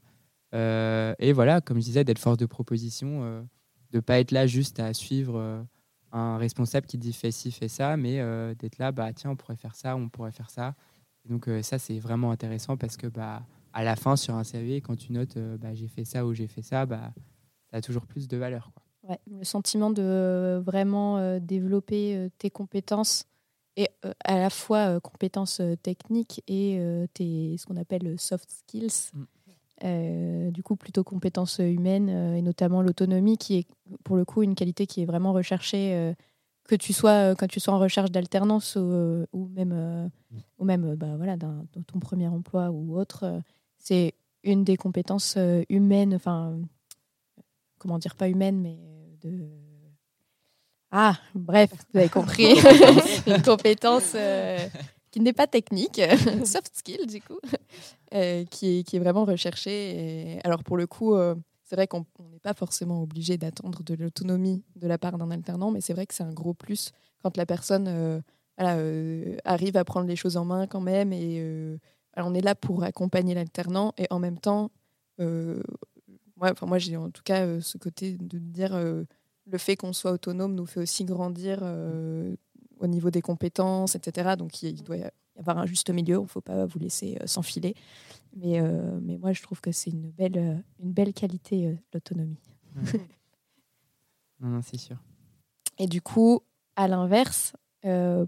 [0.52, 3.44] et voilà, comme je disais, d'être force de proposition,
[3.90, 5.66] de pas être là juste à suivre
[6.12, 9.36] un responsable qui dit fais ci, fais ça, mais euh, d'être là, bah tiens, on
[9.36, 10.74] pourrait faire ça, on pourrait faire ça.
[11.28, 14.80] donc euh, ça, c'est vraiment intéressant parce que bah, à la fin, sur un CV,
[14.80, 17.12] quand tu notes euh, bah, j'ai fait ça ou j'ai fait ça, bah,
[17.70, 18.70] ça a toujours plus de valeur.
[18.74, 19.10] Quoi.
[19.10, 23.26] Ouais, le sentiment de vraiment développer tes compétences
[23.76, 23.88] et
[24.24, 26.78] à la fois compétences techniques et
[27.12, 29.10] tes, ce qu'on appelle soft skills.
[29.12, 29.22] Mm.
[29.84, 33.66] Euh, du coup, plutôt compétences humaines euh, et notamment l'autonomie, qui est
[34.04, 36.14] pour le coup une qualité qui est vraiment recherchée, euh,
[36.68, 40.10] que tu sois quand tu sois en recherche d'alternance ou, même,
[40.58, 43.42] ou même bah, voilà, dans, ton premier emploi ou autre.
[43.78, 44.14] c'est
[44.44, 45.36] une des compétences
[45.68, 46.56] humaines, enfin,
[47.78, 48.78] comment dire, pas humaines, mais
[49.22, 49.48] de.
[50.92, 52.54] Ah, bref, vous avez compris.
[53.26, 54.14] une compétence
[55.12, 56.00] qui n'est pas technique,
[56.44, 57.38] soft skill du coup,
[58.14, 60.34] euh, qui, est, qui est vraiment recherché.
[60.34, 63.94] Et, alors pour le coup, euh, c'est vrai qu'on n'est pas forcément obligé d'attendre de
[63.94, 67.36] l'autonomie de la part d'un alternant, mais c'est vrai que c'est un gros plus quand
[67.36, 67.86] la personne
[68.58, 71.12] euh, arrive à prendre les choses en main quand même.
[71.12, 71.78] Et
[72.16, 74.70] on est là pour accompagner l'alternant et en même temps,
[75.18, 80.54] moi, moi j'ai en tout cas ce côté de dire le fait qu'on soit autonome
[80.54, 81.60] nous fait aussi grandir
[82.82, 84.34] au niveau des compétences, etc.
[84.36, 85.04] Donc il, doit y
[85.38, 87.74] avoir un juste milieu, il ne faut pas vous laisser euh, s'enfiler.
[88.36, 92.40] Mais, euh, mais moi, je trouve que c'est une belle, euh, une belle qualité, l'autonomie.
[94.40, 94.96] non, non, c'est sûr.
[95.78, 96.40] Et du coup,
[96.76, 97.54] à l'inverse,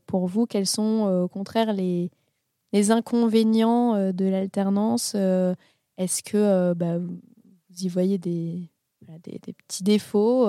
[0.07, 2.11] pour vous, quels sont au contraire les,
[2.73, 8.69] les inconvénients de l'alternance Est-ce que bah, vous y voyez des,
[9.03, 10.49] des, des petits défauts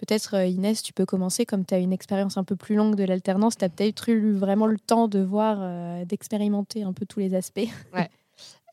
[0.00, 2.94] Peut-être, euh, Inès, tu peux commencer, comme tu as une expérience un peu plus longue
[2.96, 7.04] de l'alternance, tu as peut-être eu vraiment le temps de voir, euh, d'expérimenter un peu
[7.06, 7.68] tous les aspects.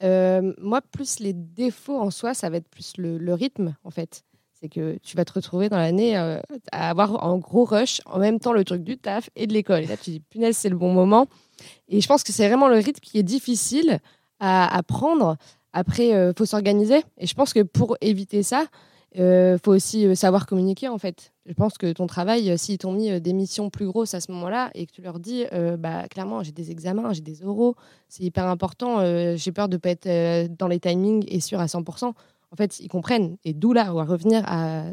[0.04, 4.24] Euh, moi, plus les défauts en soi, ça va être plus le, rythme, en fait.
[4.54, 8.40] C'est que tu vas te retrouver dans l'année à avoir un gros rush, en même
[8.40, 9.82] temps le truc du taf et de l'école.
[9.82, 11.26] Et là, tu dis, punaise, c'est le bon moment.
[11.90, 14.00] Et je pense que c'est vraiment le rythme qui est difficile
[14.40, 15.36] à, à prendre.
[15.74, 17.04] Après, il faut s'organiser.
[17.18, 18.68] Et je pense que pour éviter ça,
[19.14, 21.34] il euh, faut aussi euh, savoir communiquer en fait.
[21.46, 24.32] Je pense que ton travail, euh, s'ils t'ont mis des missions plus grosses à ce
[24.34, 25.46] moment-là et que tu leur dis,
[25.80, 27.76] bah, clairement, j'ai des examens, j'ai des oraux,
[28.10, 29.00] c'est hyper important,
[29.36, 32.14] j'ai peur de ne pas être dans les timings et sûr à 100%.
[32.50, 33.38] En fait, ils comprennent.
[33.44, 34.46] Et d'où là, on va revenir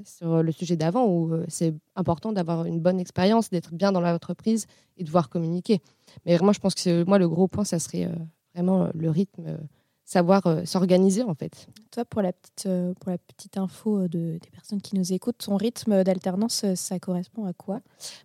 [0.04, 4.66] sur le sujet d'avant où c'est important d'avoir une bonne expérience, d'être bien dans l'entreprise
[4.96, 5.80] et de pouvoir communiquer.
[6.26, 8.08] Mais vraiment, je pense que moi, le gros point, ça serait
[8.54, 9.58] vraiment le rythme
[10.04, 11.66] savoir euh, s'organiser en fait.
[11.90, 15.12] Toi, pour la petite, euh, pour la petite info euh, de, des personnes qui nous
[15.12, 17.80] écoutent, ton rythme d'alternance, ça correspond à quoi?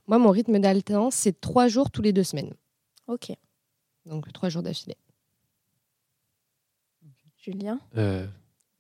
[0.08, 2.54] Moi, mon rythme d'alternance, c'est trois jours tous les deux semaines.
[3.08, 3.32] Ok.
[4.06, 4.98] Donc trois jours d'affilée.
[7.38, 7.80] Julien?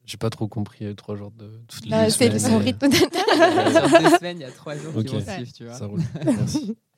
[0.05, 4.01] J'ai pas trop compris trois jours de toutes les bah, C'est son rythme d'alternance.
[4.01, 5.75] deux semaines, il y a trois jours qui vont suivre, tu vois.
[5.75, 6.01] Ça roule.
[6.25, 6.75] Merci.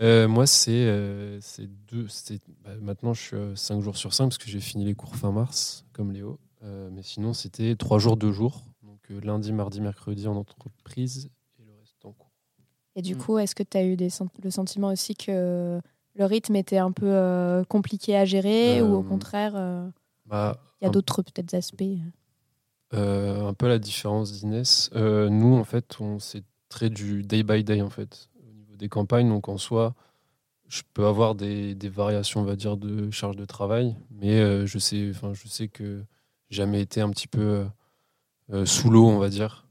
[0.00, 1.40] Euh, moi, c'est euh,
[1.90, 2.06] deux.
[2.64, 5.16] Bah, maintenant, je suis euh, 5 jours sur 5 parce que j'ai fini les cours
[5.16, 6.38] fin mars, comme Léo.
[6.62, 8.62] Euh, mais sinon, c'était 3 jours, 2 jours.
[8.82, 12.30] Donc lundi, mardi, mercredi en entreprise et le reste en cours.
[12.94, 13.18] Et du mm.
[13.18, 14.08] coup, est-ce que tu as eu des,
[14.42, 15.80] le sentiment aussi que
[16.14, 19.52] le rythme était un peu compliqué à gérer ou au contraire,
[20.26, 21.84] bah, il y a d'autres peut-être aspects
[22.92, 24.90] Un peu la différence d'Inès.
[24.94, 28.28] nous, en fait, on s'est très du day by day en fait
[28.78, 29.28] des campagnes.
[29.28, 29.94] Donc en soi,
[30.68, 34.78] je peux avoir des, variations, on va dire, de charge de travail, mais euh, je
[34.78, 36.04] sais, je sais que
[36.50, 37.64] jamais été un petit peu euh,
[38.52, 39.66] euh, sous l'eau, on va dire,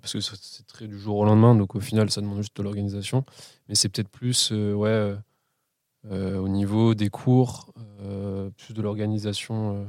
[0.00, 1.54] parce que c'est très du jour au lendemain.
[1.54, 3.24] Donc au final, ça demande juste de l'organisation,
[3.68, 5.14] mais c'est peut-être plus, ouais,
[6.10, 7.74] au niveau des cours,
[8.56, 9.86] plus de l'organisation.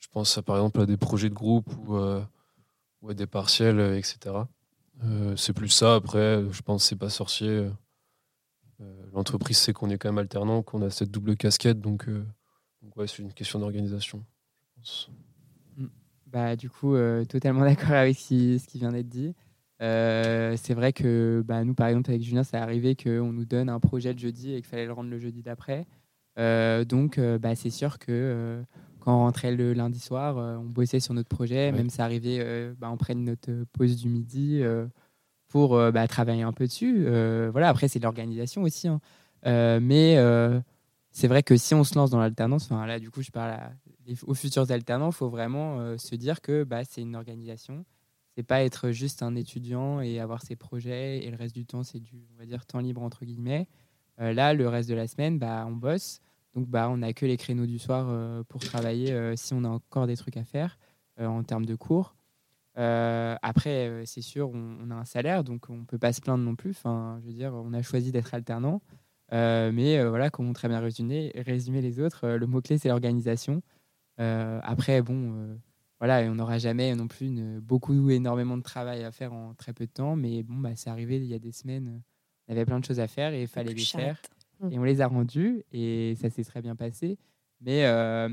[0.00, 4.34] je pense par exemple à des projets de groupe ou, ou à des partiels, etc.
[5.04, 5.94] Euh, c'est plus ça.
[5.94, 7.68] Après, je pense que c'est pas sorcier.
[8.80, 11.80] Euh, l'entreprise sait qu'on est quand même alternant, qu'on a cette double casquette.
[11.80, 12.24] Donc, euh,
[12.96, 14.24] ouais, c'est une question d'organisation,
[15.76, 15.86] mm.
[16.26, 16.94] Bah, du coup,
[17.28, 19.34] totalement d'accord avec ce qui, vient d'être dit.
[19.80, 23.80] c'est vrai que bah, nous, par exemple, avec Julien, c'est arrivé qu'on nous donne un
[23.80, 25.86] projet le jeudi et qu'il fallait le rendre le jeudi d'après.
[26.36, 28.62] donc, bah, c'est sûr que
[29.08, 31.72] quand on rentrait le lundi soir, euh, on bossait sur notre projet.
[31.72, 34.86] Même ça arrivait, euh, bah, on prenne notre pause du midi euh,
[35.48, 37.04] pour bah, travailler un peu dessus.
[37.50, 38.86] voilà, après, c'est l'organisation aussi.
[38.86, 39.00] Hein.
[39.80, 40.18] mais
[41.10, 43.58] c'est vrai que si on se lance dans l'alternance, là, du coup, je parle
[44.26, 47.86] aux futurs alternants, il faut vraiment se dire que bah, c'est une organisation.
[48.36, 51.82] C'est pas être juste un étudiant et avoir ses projets et le reste du temps,
[51.82, 53.68] c'est du, on va dire, temps libre entre guillemets.
[54.18, 56.20] là, le reste de la semaine, bah, on bosse.
[56.58, 59.62] Donc, bah, on n'a que les créneaux du soir euh, pour travailler euh, si on
[59.62, 60.76] a encore des trucs à faire
[61.20, 62.16] euh, en termes de cours.
[62.74, 66.56] après, c'est sûr, on, a un salaire, donc on ne peut pas se plaindre non
[66.56, 66.70] plus.
[66.70, 68.82] Enfin, je veux dire, on a choisi d'être alternant.
[69.30, 73.62] mais voilà, comme on très bien résumé, résumé les autres, le mot-clé, c'est l'organisation.
[74.16, 75.56] après, bon,
[76.00, 79.72] voilà, on n'aura jamais non plus une, beaucoup, énormément de travail à faire en très
[79.72, 80.16] peu de temps.
[80.16, 82.02] Mais bon, bah, c'est arrivé il y a des semaines,
[82.48, 84.20] on avait plein de choses à faire et il fallait les faire.
[84.60, 84.72] Mm.
[84.72, 87.18] Et on les a rendus et ça s'est très bien passé.
[87.60, 88.28] Mais euh,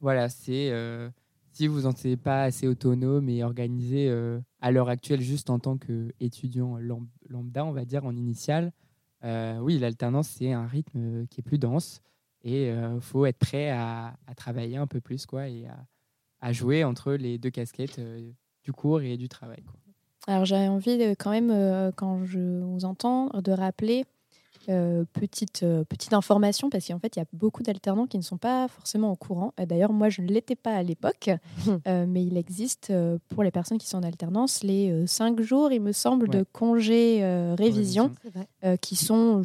[0.00, 1.10] voilà, c'est euh,
[1.52, 5.58] si vous n'en êtes pas assez autonome et organisé euh, à l'heure actuelle, juste en
[5.58, 6.78] tant qu'étudiant
[7.28, 8.72] lambda, on va dire, en initiale,
[9.22, 12.02] oui, l'alternance, c'est un rythme qui est plus dense
[12.44, 15.66] et il faut être prêt à, travailler un peu plus quoi, et
[16.40, 18.00] à, jouer entre les deux casquettes
[18.62, 19.64] du cours et du travail.
[20.28, 24.04] Alors j'avais envie quand même, quand je vous entends, de rappeler
[24.68, 28.22] Euh, petite, euh, petite information, parce qu'en fait, il y a beaucoup d'alternants qui ne
[28.22, 29.54] sont pas forcément au courant.
[29.58, 31.30] Euh, D'ailleurs, moi, je ne l'étais pas à l'époque,
[31.86, 35.40] euh, mais il existe euh, pour les personnes qui sont en alternance les euh, cinq
[35.40, 36.44] jours, il me semble, de Ouais.
[36.52, 38.12] congé euh, révision
[38.64, 39.42] euh, qui sont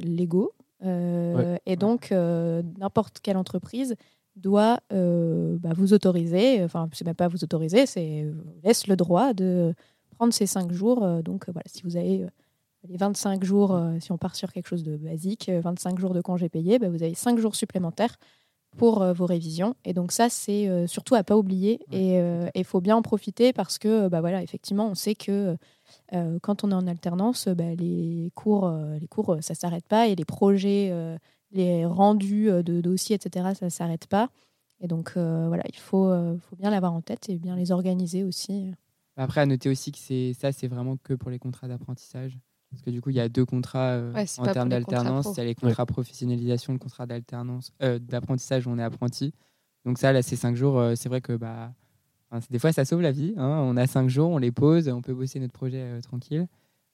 [0.00, 0.52] légaux.
[0.84, 3.94] Euh, Et donc, euh, n'importe quelle entreprise
[4.36, 8.26] doit euh, bah, vous autoriser, enfin, c'est même pas vous autoriser, c'est
[8.62, 9.74] laisse le droit de
[10.16, 11.02] prendre ces cinq jours.
[11.04, 12.28] Euh, donc, euh, voilà, si vous avez euh,
[12.86, 16.14] les 25 jours, euh, si on part sur quelque chose de basique, euh, 25 jours
[16.14, 18.16] de congés payés, bah, vous avez 5 jours supplémentaires
[18.76, 19.74] pour euh, vos révisions.
[19.84, 21.80] Et donc ça, c'est euh, surtout à pas oublier.
[21.90, 22.18] Et
[22.54, 25.56] il faut bien en profiter parce que, euh, bah, voilà, effectivement, on sait que
[26.14, 29.54] euh, quand on est en alternance, euh, bah, les cours, euh, les cours, euh, ça
[29.54, 31.16] s'arrête pas et les projets, euh,
[31.52, 34.30] les rendus euh, de dossiers, etc., ça s'arrête pas.
[34.80, 37.72] Et donc euh, voilà, il faut, euh, faut bien l'avoir en tête et bien les
[37.72, 38.70] organiser aussi.
[39.16, 39.98] Après, à noter aussi que
[40.34, 42.38] ça, c'est vraiment que pour les contrats d'apprentissage.
[42.70, 45.26] Parce que du coup, il y a deux contrats euh, Ouais, en termes d'alternance.
[45.36, 49.32] Il y a les contrats professionnalisation, le contrat d'alternance, euh, d'apprentissage où on est apprenti.
[49.86, 51.72] Donc ça, là, ces cinq jours, euh, c'est vrai que bah,
[52.50, 53.32] des fois, ça sauve la vie.
[53.38, 53.60] hein.
[53.64, 56.46] On a cinq jours, on les pose, on peut bosser notre projet euh, tranquille.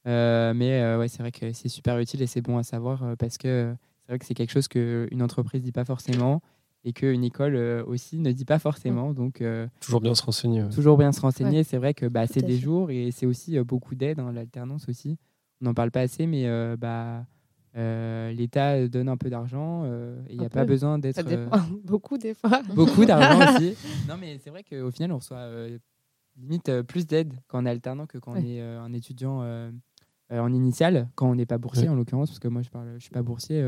[0.07, 3.03] Euh, mais euh, ouais, c'est vrai que c'est super utile et c'est bon à savoir
[3.03, 6.43] euh, parce que c'est vrai que c'est quelque chose qu'une entreprise dit pas forcément
[6.85, 9.14] et qu'une école euh, aussi ne dit pas forcément.
[9.14, 10.62] Donc euh, Toujours bien se renseigner.
[10.62, 10.68] ouais.
[10.68, 11.64] toujours bien se renseigner.
[11.64, 12.61] C'est vrai que bah, c'est des fait.
[12.61, 15.16] jours et c'est aussi euh, beaucoup d'aide, hein, l'alternance aussi.
[15.61, 17.25] On n'en parle pas assez, mais euh, bah,
[17.77, 21.23] euh, l'État donne un peu d'argent euh, et il n'y a pas besoin d'être
[21.85, 22.63] beaucoup des fois.
[22.75, 23.75] beaucoup d'argent aussi.
[24.09, 25.49] Non, mais c'est vrai qu'au final, on reçoit
[26.37, 29.43] limite plus d'aide quand on est alternant que quand on est un étudiant
[30.31, 31.91] en initial, quand on n'est pas boursier Ouais.
[31.91, 33.63] en l'occurrence, parce que moi je parle, je suis pas boursier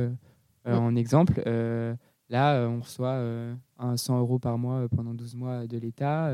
[0.67, 0.73] Ouais.
[0.73, 1.43] en exemple.
[2.29, 6.29] Là, on reçoit euh, un 100 euros par mois pendant 12 mois de l'État.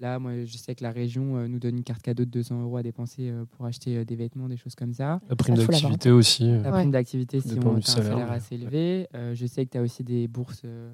[0.00, 2.62] Là, moi, je sais que la région euh, nous donne une carte cadeau de 200
[2.62, 5.20] euros à dépenser euh, pour acheter euh, des vêtements, des choses comme ça.
[5.28, 6.44] La prime d'activité aussi.
[6.50, 6.70] La Ouais.
[6.80, 9.06] prime d'activité, si Dépend on a un salaire, assez élevé.
[9.14, 10.90] Euh, je sais que tu as aussi des bourses, euh,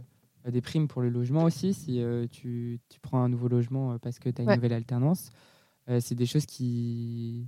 [0.50, 3.98] des primes pour le logement aussi, si euh, tu, tu prends un nouveau logement euh,
[3.98, 4.56] parce que tu as une Ouais.
[4.56, 5.30] nouvelle alternance.
[5.88, 7.46] Euh, c'est des choses qui,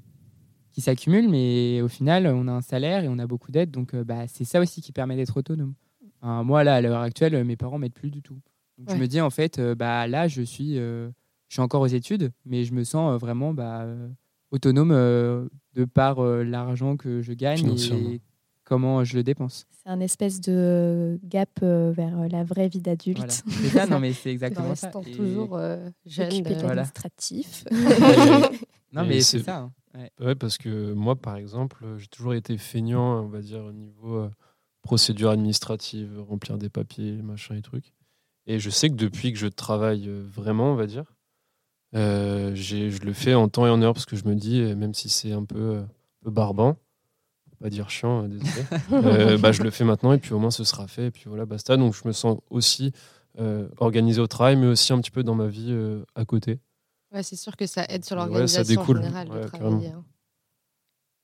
[0.71, 3.73] qui s'accumulent, mais au final, on a un salaire et on a beaucoup d'aide.
[3.73, 5.75] Donc, euh, bah, c'est ça aussi qui permet d'être autonome.
[6.23, 8.39] Enfin, moi, là, à l'heure actuelle, mes parents m'aident plus du tout.
[8.79, 8.95] Donc, Ouais.
[8.95, 11.11] Je me dis, en fait, euh, bah, là, je suis, euh,
[11.49, 14.09] je suis encore aux études, mais je me sens euh, vraiment bah, euh,
[14.51, 18.21] autonome euh, de par euh, l'argent que je gagne et
[18.65, 19.67] comment je le dépense.
[19.83, 23.19] C'est un espèce de gap euh, vers la vraie vie d'adulte.
[23.19, 23.33] Voilà.
[23.33, 24.87] C'est ça, non, mais c'est En exactement ça.
[24.89, 26.31] restant Et- toujours euh, jeune.
[26.31, 26.75] S'occuper de Voilà.
[26.75, 27.65] l'administratif.
[28.93, 29.59] Non, mais c'est- ça.
[29.59, 29.73] hein.
[29.95, 30.11] Ouais.
[30.21, 34.17] Ouais, parce que moi, par exemple, j'ai toujours été feignant, on va dire, au niveau
[34.17, 34.31] euh,
[34.83, 37.93] procédure administrative, remplir des papiers, machin et trucs.
[38.47, 41.05] Et je sais que depuis que je travaille vraiment, on va dire,
[41.95, 44.75] euh, je le fais en temps et en heure parce que je me dis, euh,
[44.77, 45.83] même si c'est un peu, euh,
[46.23, 46.77] peu barbant,
[47.61, 50.51] pas dire chiant, euh, désolé, euh, bah, je le fais maintenant et puis au moins
[50.51, 51.77] ce sera fait et puis voilà, basta.
[51.77, 52.93] Donc je me sens aussi
[53.39, 56.59] euh, organisé au travail, mais aussi un petit peu dans ma vie euh, à côté.
[57.13, 58.97] Ouais, c'est sûr que ça aide sur Ouais, ça l'organisation découle.
[59.03, 59.71] générale Ouais, de carrément.
[59.71, 59.93] travailler.
[59.93, 60.05] hein.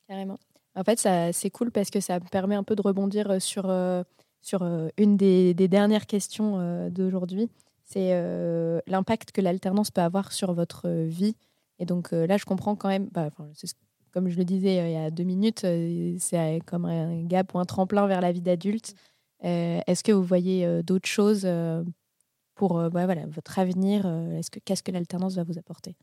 [0.08, 0.38] Carrément.
[0.76, 3.66] En fait, ça, c'est cool parce que ça me permet un peu de rebondir sur,
[3.68, 4.02] euh,
[4.42, 7.48] sur euh, une des, des dernières questions euh, d'aujourd'hui.
[7.94, 11.36] C'est euh, l'impact que l'alternance peut avoir sur votre euh, vie.
[11.78, 13.30] Et donc euh, là, je comprends quand même, bah,
[14.12, 15.66] comme je le disais euh, il y a deux minutes,
[16.18, 18.94] c'est comme un gap ou un tremplin vers la vie d'adulte.
[19.44, 21.46] Euh, Est-ce que vous voyez d'autres choses
[22.54, 25.96] pour voilà, votre avenir euh, Est-ce que Qu'est-ce que l'alternance va vous apporter?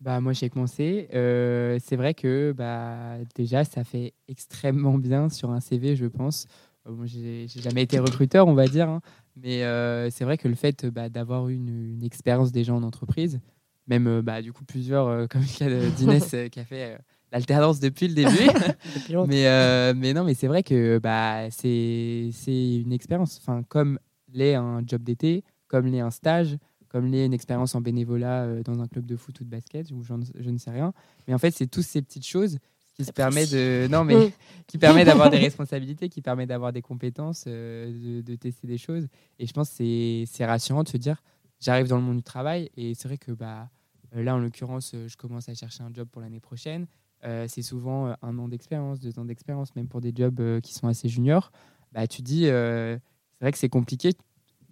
[0.00, 1.08] Bah, moi, j'ai commencé.
[1.10, 6.46] C'est vrai que bah, déjà, ça fait extrêmement bien sur un CV, je pense.
[6.86, 8.88] Euh, moi, j'ai jamais été recruteur, on va dire.
[8.88, 9.00] hein.
[9.36, 13.40] Mais euh, c'est vrai que le fait bah, d'avoir une, une expérience déjà en entreprise,
[13.86, 16.98] même euh, bah, du coup plusieurs, euh, comme le cas d'Inès euh, qui a fait
[17.32, 18.30] l'alternance depuis le début.
[19.26, 23.38] Mais, mais non, mais c'est vrai que bah, c'est une expérience.
[23.42, 23.98] Enfin, comme
[24.32, 26.56] l'est un job d'été, comme l'est un stage,
[26.88, 30.02] comme l'est une expérience en bénévolat dans un club de foot ou de basket, ou
[30.02, 30.92] je ne sais rien.
[31.26, 32.58] Mais en fait, c'est toutes ces petites choses
[32.96, 33.54] qui se précis.
[33.54, 33.88] de.
[33.90, 34.14] Non, mais
[34.66, 38.78] qui permet d'avoir des responsabilités, qui permet d'avoir des compétences, euh, de, de tester des
[38.78, 39.06] choses.
[39.38, 41.22] Et je pense que c'est- c'est rassurant de se dire
[41.60, 43.68] j'arrive dans le monde du travail et c'est vrai que bah,
[44.14, 46.86] euh, là, en l'occurrence, euh, je commence à chercher un job pour l'année prochaine.
[47.24, 50.74] Euh, c'est souvent un an d'expérience, deux ans d'expérience, même pour des jobs euh, qui
[50.74, 51.50] sont assez juniors.
[51.92, 53.00] Bah, tu dis, c'est
[53.40, 54.10] vrai que c'est compliqué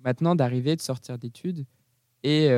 [0.04, 1.64] maintenant d'arriver, de sortir d'études
[2.22, 2.48] et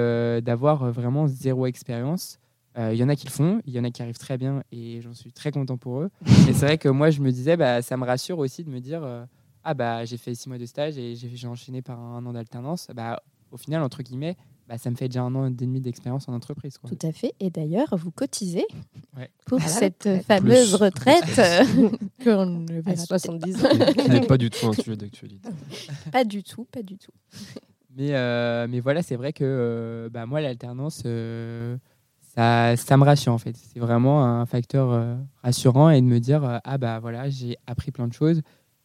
[0.42, 2.38] d'avoir vraiment zéro expérience.
[2.78, 4.36] Euh, Il y en a qui le font, il y en a qui arrivent très
[4.38, 6.10] bien et j'en suis très content pour eux.
[6.46, 8.80] Mais c'est vrai que moi, je me disais, bah, ça me rassure aussi de me
[8.80, 9.24] dire, euh,
[9.64, 12.32] ah bah j'ai fait six mois de stage et j'ai j'ai enchaîné par un an
[12.32, 12.88] d'alternance.
[12.94, 14.36] Bah, au final, entre guillemets,
[14.68, 16.76] bah, ça me fait déjà un an et demi d'expérience en entreprise.
[16.76, 16.90] Quoi.
[16.90, 17.32] Tout à fait.
[17.40, 18.66] Et d'ailleurs, vous cotisez
[19.16, 19.30] Ouais.
[19.46, 20.74] pour la cette fameuse Plus.
[20.74, 21.88] retraite euh,
[22.24, 23.68] qu'on ne À verra 70 ans.
[23.96, 25.48] Qui n'est pas du tout un sujet d'actualité.
[26.12, 27.12] pas du tout, pas du tout.
[27.96, 31.76] Mais, euh, mais voilà, c'est vrai que euh, bah, moi, l'alternance, euh,
[32.36, 33.56] ça, me rassure en fait.
[33.56, 37.56] C'est vraiment un facteur euh, rassurant et de me dire euh, ah bah voilà, j'ai
[37.66, 38.42] appris plein de choses.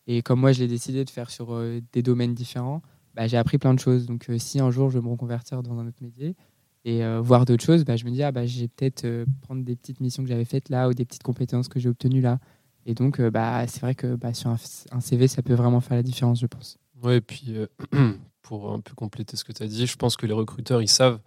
[0.07, 2.81] Et comme moi, je l'ai décidé de faire sur euh, des domaines différents,
[3.13, 4.05] bah, j'ai appris plein de choses.
[4.05, 6.35] Donc si un jour je veux me reconvertir dans un autre métier
[6.83, 9.05] et voir d'autres choses, bah, je me dis ah bah j'ai peut-être
[9.41, 12.21] prendre des petites missions que j'avais faites là ou des petites compétences que j'ai obtenues
[12.21, 12.39] là.
[12.87, 16.03] Et donc bah, c'est vrai que bah, sur un, CV, ça peut vraiment faire la
[16.03, 16.77] différence, je pense.
[17.03, 17.55] Ouais, et puis
[18.41, 20.87] pour un peu compléter ce que tu as dit, je pense que les recruteurs, ils
[20.87, 21.19] savent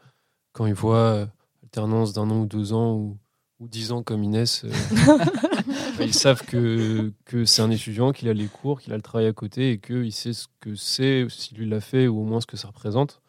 [0.53, 1.29] quand ils voient
[1.75, 3.19] alternance d'un an ou deux ans ou,
[3.59, 4.71] ou dix ans comme Inès, euh,
[6.01, 9.27] ils savent que, que c'est un étudiant, qu'il a les cours, qu'il a le travail
[9.27, 12.41] à côté et qu'il sait ce que c'est, s'il lui l'a fait ou au moins
[12.41, 13.21] ce que ça représente.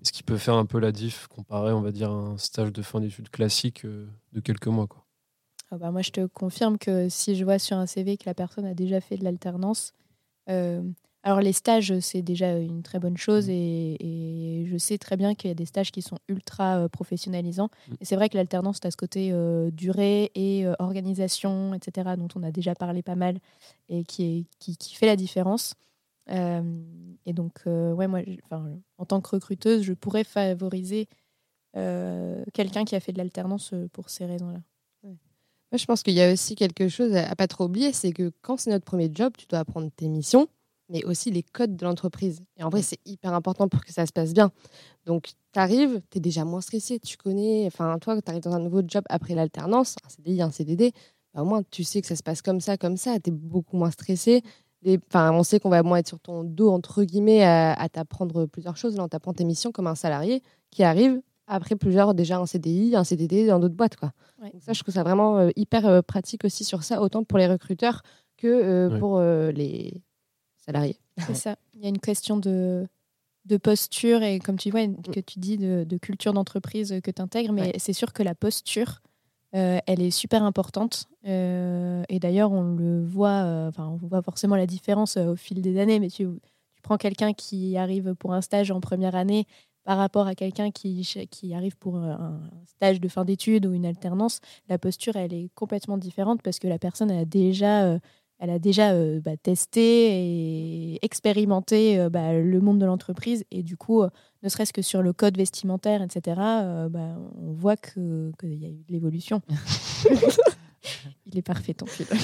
[0.00, 2.38] Et ce qui peut faire un peu la diff comparé, on va dire, à un
[2.38, 4.86] stage de fin d'études classique euh, de quelques mois.
[4.86, 5.04] Quoi.
[5.70, 8.34] Ah bah, moi, je te confirme que si je vois sur un CV que la
[8.34, 9.92] personne a déjà fait de l'alternance,
[10.48, 10.82] euh,
[11.22, 13.52] alors les stages, c'est déjà une très bonne chose Mm.
[13.52, 13.96] et,
[14.62, 17.68] et je sais très bien qu'il y a des stages qui sont ultra euh, professionnalisants.
[17.88, 17.94] Mm.
[18.00, 22.10] Et c'est vrai que l'alternance, tu as ce côté euh, durée et euh, organisation, etc.,
[22.16, 23.38] dont on a déjà parlé pas mal
[23.88, 25.74] et qui, est, qui, qui fait la différence.
[26.30, 26.62] Euh,
[27.26, 28.20] et donc, euh, ouais, moi,
[28.98, 31.08] en tant que recruteuse, je pourrais favoriser
[31.76, 34.60] euh, quelqu'un qui a fait de l'alternance pour ces raisons-là.
[35.72, 38.12] Moi, je pense qu'il y a aussi quelque chose à, à pas trop oublier, c'est
[38.12, 40.48] que quand c'est notre premier job, tu dois apprendre tes missions,
[40.90, 42.40] mais aussi les codes de l'entreprise.
[42.58, 44.50] Et en vrai, c'est hyper important pour que ça se passe bien.
[45.06, 48.54] Donc, tu arrives, tu es déjà moins stressé, tu connais, enfin, toi, tu arrives dans
[48.54, 50.92] un nouveau job après l'alternance, un CDI, un CDD,
[51.34, 53.32] bah, au moins, tu sais que ça se passe comme ça, comme ça, tu es
[53.32, 54.42] beaucoup moins stressé.
[55.08, 58.46] Enfin, on sait qu'on va moins être sur ton dos, entre guillemets, à, à t'apprendre
[58.46, 58.96] plusieurs choses.
[58.96, 62.96] Là, on t'apprend tes missions comme un salarié qui arrive après plusieurs, déjà un CDI,
[62.96, 64.12] un CDD dans d'autres boîtes, quoi.
[64.40, 64.50] Ouais.
[64.52, 67.38] Donc ça, je trouve ça vraiment euh, hyper euh, pratique aussi sur ça, autant pour
[67.38, 68.02] les recruteurs
[68.38, 68.98] que euh, Ouais.
[68.98, 70.00] pour euh, les
[71.26, 71.56] C'est ça.
[71.74, 72.86] Il y a une question de,
[73.46, 77.20] de posture et comme tu vois, que tu dis de, de culture d'entreprise que tu
[77.22, 77.72] intègres, mais Ouais.
[77.78, 79.02] c'est sûr que la posture,
[79.54, 81.06] euh, elle est super importante.
[81.26, 85.60] Euh, et d'ailleurs, on le voit, euh, on voit forcément la différence euh, au fil
[85.60, 89.46] des années, mais tu, tu prends quelqu'un qui arrive pour un stage en première année
[89.84, 93.86] par rapport à quelqu'un qui, qui arrive pour un stage de fin d'études ou une
[93.86, 97.98] alternance, la posture, elle est complètement différente parce que la personne a déjà,
[98.42, 103.44] elle a déjà euh, bah, testé et expérimenté euh, bah, le monde de l'entreprise.
[103.50, 104.08] Et du coup, euh,
[104.42, 106.20] ne serait-ce que sur le code vestimentaire, etc.,
[106.90, 109.42] bah, on voit que- qu'il y a eu de l'évolution.
[111.26, 112.06] Il est parfait, ton pull.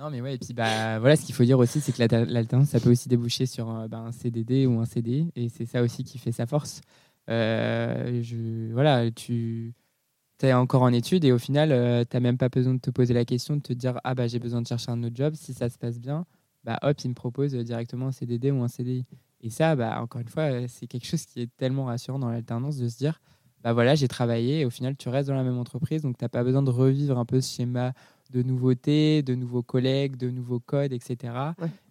[0.00, 2.24] Non, mais ouais, et puis bah, voilà, ce qu'il faut dire aussi, c'est que l'alter-
[2.28, 6.04] l'alternance, ça peut aussi déboucher sur un CDD ou un CD, et c'est ça aussi
[6.04, 6.82] qui fait sa force.
[7.26, 9.74] Je, voilà, tu
[10.46, 12.90] es encore en études et au final, euh, tu n'as même pas besoin de te
[12.90, 15.34] poser la question, de te dire Ah, bah, j'ai besoin de chercher un autre job.
[15.34, 16.26] Si ça se passe bien,
[16.64, 19.04] bah, hop, il me propose directement un CDD ou un CDI.
[19.40, 22.30] Et ça, bah, encore une fois, euh, c'est quelque chose qui est tellement rassurant dans
[22.30, 23.20] l'alternance de se dire
[23.62, 26.24] Bah voilà, j'ai travaillé et au final, tu restes dans la même entreprise, donc tu
[26.24, 27.92] n'as pas besoin de revivre un peu ce schéma
[28.30, 31.32] de nouveautés, de nouveaux collègues, de nouveaux codes, etc.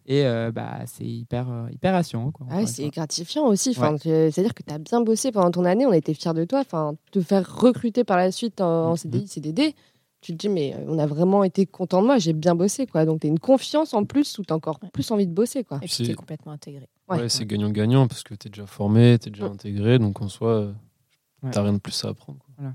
[0.10, 2.32] Et euh, bah, c'est hyper, euh, hyper rassurant.
[2.32, 3.72] Quoi, Ah c'est gratifiant aussi.
[3.72, 6.34] Enfin, tu- C'est-à-dire que tu as bien bossé pendant ton année, on a été fiers
[6.34, 6.62] de toi.
[6.62, 8.98] Enfin, te faire recruter par la suite en, en Mhm.
[8.98, 9.76] CDI, CDD,
[10.22, 12.88] tu te dis, mais euh, on a vraiment été content de moi, j'ai bien bossé.
[12.88, 13.06] quoi.
[13.06, 14.90] Donc, tu as une confiance en plus où tu as encore Ouais.
[14.94, 15.66] plus envie de bosser.
[15.66, 15.78] Quoi.
[15.82, 16.88] Et puis, tu es complètement intégré.
[17.10, 17.20] Ouais.
[17.20, 19.52] Ouais, c'est gagnant-gagnant parce que tu es déjà formé, tu es déjà Ouais.
[19.52, 20.74] intégré, donc en soi,
[21.44, 21.52] Ouais.
[21.52, 22.40] t'as rien de plus à apprendre.
[22.56, 22.72] quoi.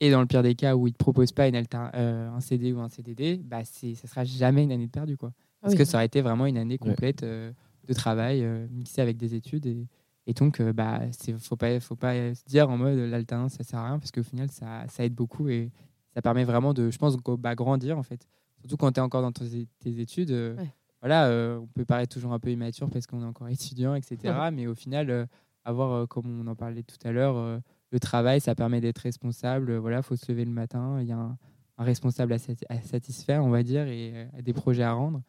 [0.00, 2.28] Et dans le pire des cas où ils ne te proposent pas une alter- euh,
[2.30, 5.16] un CD ou un CDD, bah, c'est- ça sera jamais une année de perdu.
[5.16, 5.32] Quoi.
[5.64, 5.78] Parce oui.
[5.78, 7.50] que ça aurait été vraiment une année complète euh,
[7.88, 9.66] de travail euh, mixée avec des études.
[9.66, 9.86] Et,
[10.26, 13.64] et donc, il bah, ne faut pas, faut pas se dire en mode l'alternance, ça
[13.64, 15.70] sert à rien, parce qu'au final, ça, ça aide beaucoup et
[16.14, 18.26] ça permet vraiment de, je pense, go- bah, grandir en fait.
[18.60, 20.30] Surtout quand tu es encore dans tes, tes études.
[20.30, 20.70] euh, Ouais.
[21.00, 24.16] Voilà, euh, on peut paraître toujours un peu immature parce qu'on est encore étudiant, etc.
[24.52, 25.26] mais au final, euh,
[25.64, 27.58] avoir, euh, comme on en parlait tout à l'heure, euh,
[27.90, 29.70] le travail, ça permet d'être responsable.
[29.70, 30.98] Euh, Voilà, faut se lever le matin.
[31.02, 31.36] Il y a un,
[31.78, 35.20] un responsable à, sati- à satisfaire, on va dire, et euh, des projets à rendre.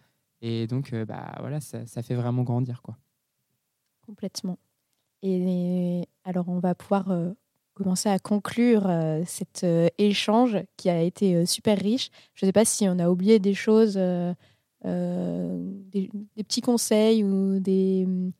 [0.48, 2.96] Et donc, euh, bah voilà, ça, ça fait vraiment grandir, quoi.
[4.06, 4.60] Complètement.
[5.24, 7.32] Et alors, on va pouvoir euh,
[7.74, 12.12] commencer à conclure euh, cet euh, échange qui a été euh, super riche.
[12.36, 14.34] Je ne sais pas si on a oublié des choses, euh,
[14.86, 15.58] euh,
[15.92, 18.32] des, des petits conseils ou des, hum,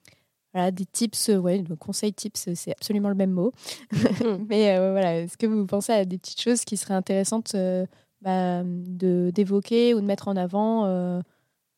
[0.54, 1.30] voilà, des tips.
[1.30, 3.52] Ouais, le conseil tips, c'est absolument le même mot.
[4.50, 7.86] Mais euh, voilà, est-ce que vous pensez à des petites choses qui seraient intéressantes euh,
[8.22, 11.22] bah, de d'évoquer ou de mettre en avant euh,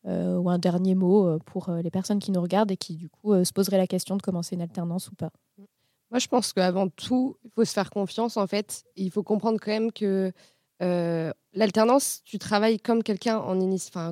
[0.04, 3.52] ou un dernier mot pour les personnes qui nous regardent et qui du coup se
[3.52, 5.30] poseraient la question de commencer une alternance ou pas
[6.10, 8.84] Moi, je pense qu'avant tout, il faut se faire confiance en fait.
[8.96, 10.32] Il faut comprendre quand même que
[11.52, 13.58] l'alternance, tu travailles comme quelqu'un en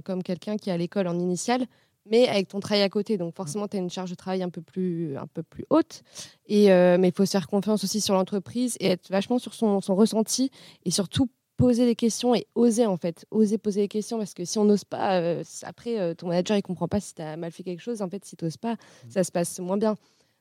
[0.02, 1.66] comme quelqu'un qui est à l'école en initiale
[2.10, 3.16] mais avec ton travail à côté.
[3.18, 6.02] Donc forcément, tu as une charge de travail un peu plus, un peu plus haute.
[6.46, 9.54] Et, euh, mais il faut se faire confiance aussi sur l'entreprise et être vachement sur
[9.54, 10.50] son, son, ressenti
[10.84, 14.44] et surtout poser des questions et oser en fait, oser poser des questions parce que
[14.44, 17.36] si on n'ose pas, euh, après euh, ton manager il comprend pas si tu as
[17.36, 18.02] mal fait quelque chose.
[18.02, 19.10] En fait, si tu n'oses pas, mmh.
[19.10, 19.96] ça se passe moins bien.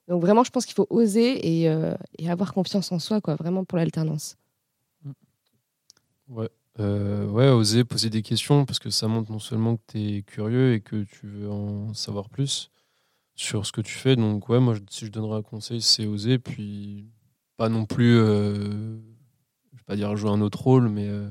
[0.08, 1.64] Donc vraiment, je pense qu'il faut oser et,
[2.20, 4.38] et, avoir confiance en soi, quoi, vraiment pour l'alternance.
[6.28, 6.50] Ouais,
[6.80, 10.22] euh, ouais, oser poser des questions parce que ça montre non seulement que tu es
[10.24, 12.70] curieux et que tu veux en savoir plus
[13.36, 14.16] sur ce que tu fais.
[14.16, 16.40] Donc, ouais, moi, si je donnerais un conseil, c'est oser.
[16.40, 17.08] Puis,
[17.58, 18.98] pas non plus, euh,
[19.86, 21.30] pas dire jouer un autre rôle, mais euh,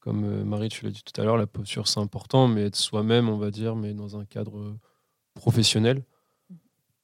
[0.00, 3.28] comme Marie, tu l'as dit tout à l'heure, la posture, c'est important, mais être soi-même,
[3.28, 4.76] on va dire, mais dans un cadre
[5.34, 6.04] professionnel.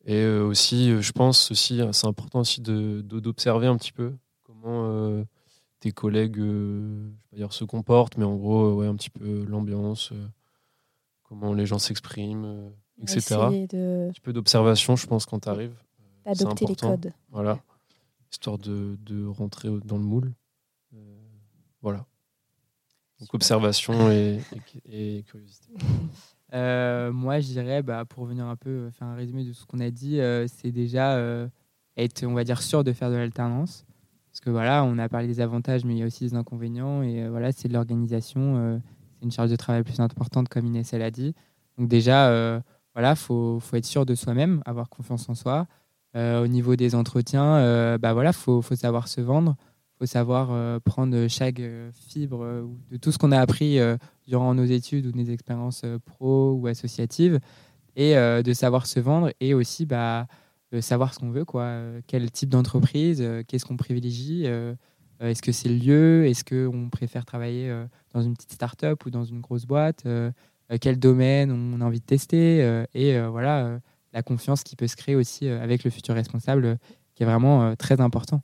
[0.05, 5.25] Et aussi, je pense aussi, c'est important aussi d'observer un petit peu comment
[5.81, 8.97] tes collègues euh, je vais pas dire se comportent, mais en gros, euh, ouais, un
[8.97, 10.27] petit peu l'ambiance, euh,
[11.23, 13.35] comment les gens s'expriment, etc.
[13.35, 13.51] Un
[14.11, 15.77] petit peu d'observation, je pense, quand tu arrives.
[16.25, 17.13] Adopter les codes.
[17.31, 17.61] Voilà.
[18.31, 20.35] Histoire de, de, rentrer dans le moule.
[21.83, 22.07] Voilà.
[23.20, 24.41] Donc observation et,
[24.85, 25.72] et, curiosité.
[26.53, 29.91] moi, je dirais, bah, pour venir un peu faire un résumé de ce qu'on a
[29.91, 31.18] dit, c'est déjà
[31.97, 33.85] être, on va dire, sûr de faire de l'alternance.
[34.31, 37.03] Parce que voilà, on a parlé des avantages, mais il y a aussi des inconvénients.
[37.03, 38.57] Et euh, voilà, c'est de l'organisation.
[38.57, 38.79] Euh,
[39.16, 41.35] c'est une charge de travail plus importante, comme Inès l'a dit.
[41.76, 42.61] Donc déjà, euh,
[42.95, 45.66] voilà, faut, faut être sûr de soi-même, avoir confiance en soi.
[46.14, 49.57] au niveau des entretiens, bah voilà, faut, faut savoir se vendre.
[49.99, 51.61] Faut savoir prendre chaque
[51.93, 53.79] fibre de tout ce qu'on a appris
[54.27, 57.41] durant nos études ou nos expériences pro ou associatives,
[57.97, 60.27] et de savoir se vendre et aussi bah
[60.81, 61.63] savoir ce qu'on veut, quoi.
[61.63, 64.75] Euh, quel type d'entreprise, euh, qu'est-ce qu'on privilégie, euh,
[65.21, 67.75] est-ce que c'est le lieu, est-ce qu'on préfère travailler
[68.15, 70.07] dans une petite start-up ou dans une grosse boîte,
[70.81, 73.81] quel domaine on a envie de tester, et voilà,
[74.13, 76.79] la confiance qui peut se créer aussi avec le futur responsable,
[77.17, 78.43] qui est vraiment très important.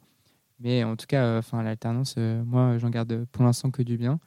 [0.60, 4.18] Mais en tout cas, enfin l'alternance, moi, j'en garde pour l'instant que du bien.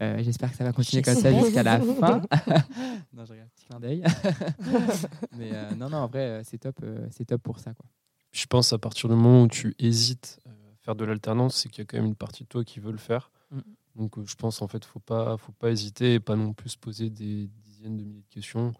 [0.00, 2.20] J'espère que ça va continuer comme ça jusqu'à la fin.
[3.12, 4.02] non, je regarde clin d'œil.
[5.36, 7.74] Mais euh, non, non, en vrai, euh, c'est top, euh, c'est top pour ça.
[7.74, 7.86] Quoi.
[8.32, 10.50] Je pense à partir du moment où tu hésites à
[10.82, 12.92] faire de l'alternance, c'est qu'il y a quand même une partie de toi qui veut
[12.92, 13.30] le faire.
[13.50, 13.60] Mm.
[13.96, 16.78] Donc je pense en fait, faut pas, faut pas hésiter et pas non plus se
[16.78, 18.72] poser des dizaines de milliers de questions.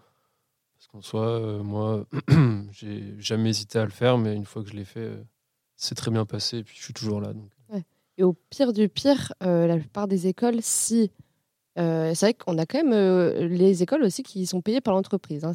[0.74, 2.06] Parce qu'en soi, moi,
[2.72, 5.12] j'ai jamais hésité à le faire, mais une fois que je l'ai fait,
[5.84, 7.32] c'est très bien passé et puis je suis toujours là.
[7.32, 7.48] Donc.
[8.16, 11.10] Et au pire du pire, la plupart des écoles, si
[11.76, 14.94] euh, c'est vrai qu'on a quand même euh, les écoles aussi qui sont payées par
[14.94, 15.44] l'entreprise.
[15.44, 15.52] Hein,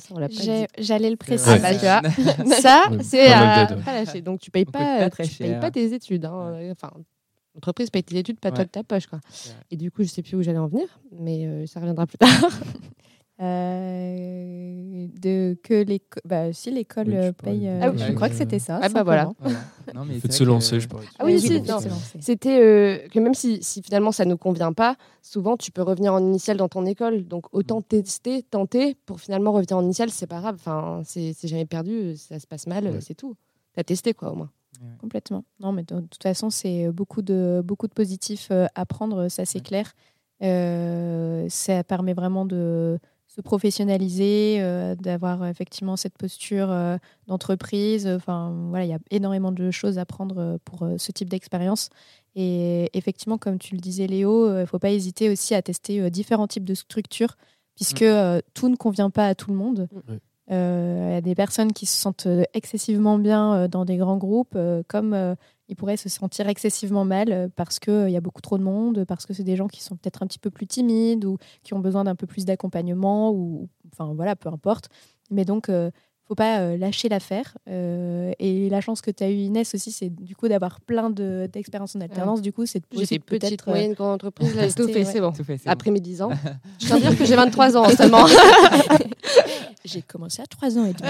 [0.77, 1.59] J'allais le préciser.
[2.61, 4.21] ça, c'est à, lâcher.
[4.21, 6.25] Donc tu payes pas, tu payes pas tes études.
[6.25, 6.59] Hein.
[6.71, 6.91] Enfin,
[7.55, 9.07] l'entreprise paye tes études, pas toi de ta poche.
[9.07, 9.19] Quoi.
[9.71, 12.17] Et du coup, je sais plus où j'allais en venir, mais euh, ça reviendra plus
[12.17, 12.29] tard.
[15.25, 18.89] Euh, de que les bah si l'école paye ah, je crois que c'était ça ah
[18.89, 19.31] bah voilà,
[19.93, 21.03] Non, mais de se lancer je pense.
[21.17, 21.39] Ah oui,
[22.19, 25.81] c'était euh, que même si, si, finalement ça ne nous convient pas souvent tu peux
[25.81, 27.25] revenir en initial dans ton école.
[27.25, 30.55] Donc autant tester tenter pour finalement revenir en initial c'est pas grave.
[30.55, 33.35] Enfin c'est jamais perdu ça se passe mal c'est tout.
[33.73, 34.51] T'as testé quoi au moins.
[35.01, 35.43] Complètement.
[35.59, 39.45] Non mais de, toute façon c'est beaucoup de beaucoup de positifs euh, à prendre ça
[39.45, 39.93] c'est clair.
[40.41, 42.99] Ça permet vraiment de
[43.29, 48.07] se professionnaliser, euh, d'avoir effectivement cette posture euh, d'entreprise.
[48.07, 51.89] Enfin, voilà, il y a énormément de choses à prendre euh, pour ce type d'expérience.
[52.35, 56.09] Et effectivement, comme tu le disais, Léo, il ne faut pas hésiter aussi à tester
[56.09, 57.35] différents types de structures,
[57.75, 58.41] puisque mm.
[58.53, 59.87] tout ne convient pas à tout le monde.
[60.49, 65.35] Il y a des personnes qui se sentent excessivement bien dans des grands groupes, comme
[65.69, 68.63] ils pourraient se sentir excessivement mal euh, parce qu'il euh, y a beaucoup trop de
[68.63, 71.37] monde, parce que c'est des gens qui sont peut-être un petit peu plus timides ou
[71.63, 74.89] qui ont besoin d'un peu plus d'accompagnement, ou enfin voilà, peu importe.
[75.29, 75.91] Mais donc, il euh, ne
[76.27, 77.57] faut pas lâcher l'affaire.
[77.67, 81.95] et la chance que tu as eu, Inès, aussi, c'est du coup d'avoir plein d'expériences
[81.95, 82.41] en alternance.
[82.41, 85.33] Du coup, c'est petite, moyenne, grande entreprise, là, tout, fait, c'est bon.
[85.65, 86.31] Après mes 10 ans.
[86.79, 88.25] Je tiens à dire que j'ai 23 ans seulement.
[89.85, 91.09] j'ai commencé à 3 ans et demi.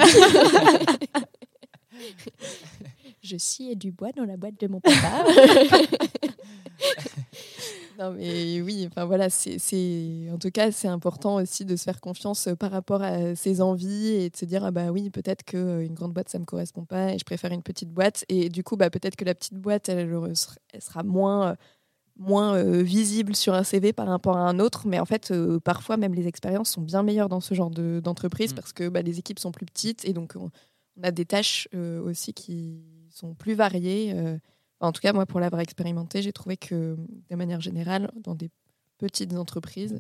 [3.24, 5.26] je sciais du bois dans la boîte de mon papa.
[7.99, 11.99] non mais oui, enfin voilà, c'est en tout cas c'est important aussi de se faire
[11.99, 15.43] confiance euh, par rapport à ses envies et de se dire ah bah oui peut-être
[15.43, 18.63] qu'une grande boîte ça me correspond pas et je préfère une petite boîte et du
[18.63, 20.09] coup bah peut-être que la petite boîte elle,
[20.74, 21.57] elle sera moins
[22.20, 24.86] moins euh, visible sur un CV par rapport à un autre.
[24.88, 27.99] Mais en fait, euh, parfois, même les expériences sont bien meilleures dans ce genre de-
[28.03, 28.55] d'entreprise Mm.
[28.55, 30.51] parce que bah, les équipes sont plus petites et donc on,
[30.97, 34.13] on a des tâches euh, aussi qui sont plus variées.
[34.82, 36.95] en tout cas, moi, pour l'avoir expérimenté, j'ai trouvé que
[37.30, 38.49] de manière générale, dans des
[38.97, 39.99] petites entreprises,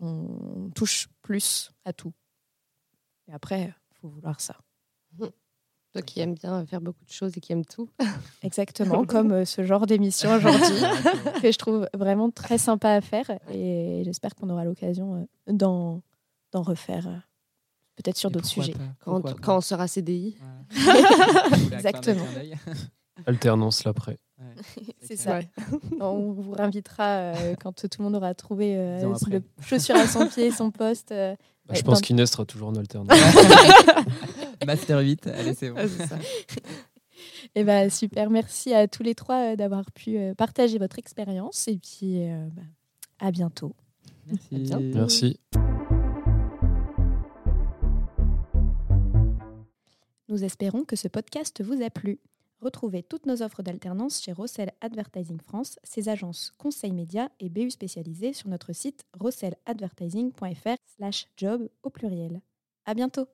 [0.00, 2.12] on touche plus à tout.
[3.28, 4.56] Et après, il faut vouloir ça.
[5.92, 7.88] Toi qui aimes bien faire beaucoup de choses et qui aime tout.
[8.42, 10.60] Exactement, comme euh, ce genre d'émission aujourd'hui,
[11.42, 13.30] que je trouve vraiment très sympa à faire.
[13.50, 16.02] Et j'espère qu'on aura l'occasion euh, d'en
[16.52, 17.16] d'en refaire, euh,
[17.96, 18.74] peut-être sur Et d'autres sujets.
[19.04, 20.36] Quand, on sera CDI.
[20.70, 21.76] Voilà.
[21.76, 22.26] Exactement.
[23.26, 24.18] Alternance l'après.
[24.38, 24.62] Ouais,
[25.02, 25.40] C'est ça.
[26.00, 27.04] On vous réinvitera
[27.34, 31.12] euh, quand tout le monde aura trouvé euh, le chaussure à son pied, son poste.
[31.12, 31.34] euh.
[31.66, 33.08] Bah, je pense qu'Inès sera toujours en alternance.
[34.66, 35.76] Master 8, allez, c'est bon.
[35.86, 36.18] C'est ça.
[37.54, 41.68] Et bah, super, merci à tous les trois euh, d'avoir pu euh, partager votre expérience.
[41.68, 42.62] Et puis, euh, bah,
[43.18, 43.74] à bientôt.
[44.26, 44.48] Merci.
[44.58, 44.98] bientôt.
[44.98, 45.40] Merci.
[50.28, 52.18] Nous espérons que ce podcast vous a plu.
[52.60, 57.70] Retrouvez toutes nos offres d'alternance chez Rossel Advertising France, ses agences conseils médias et BU
[57.70, 62.40] spécialisés sur notre site rosseladvertising.fr slash job au pluriel.
[62.84, 63.28] À bientôt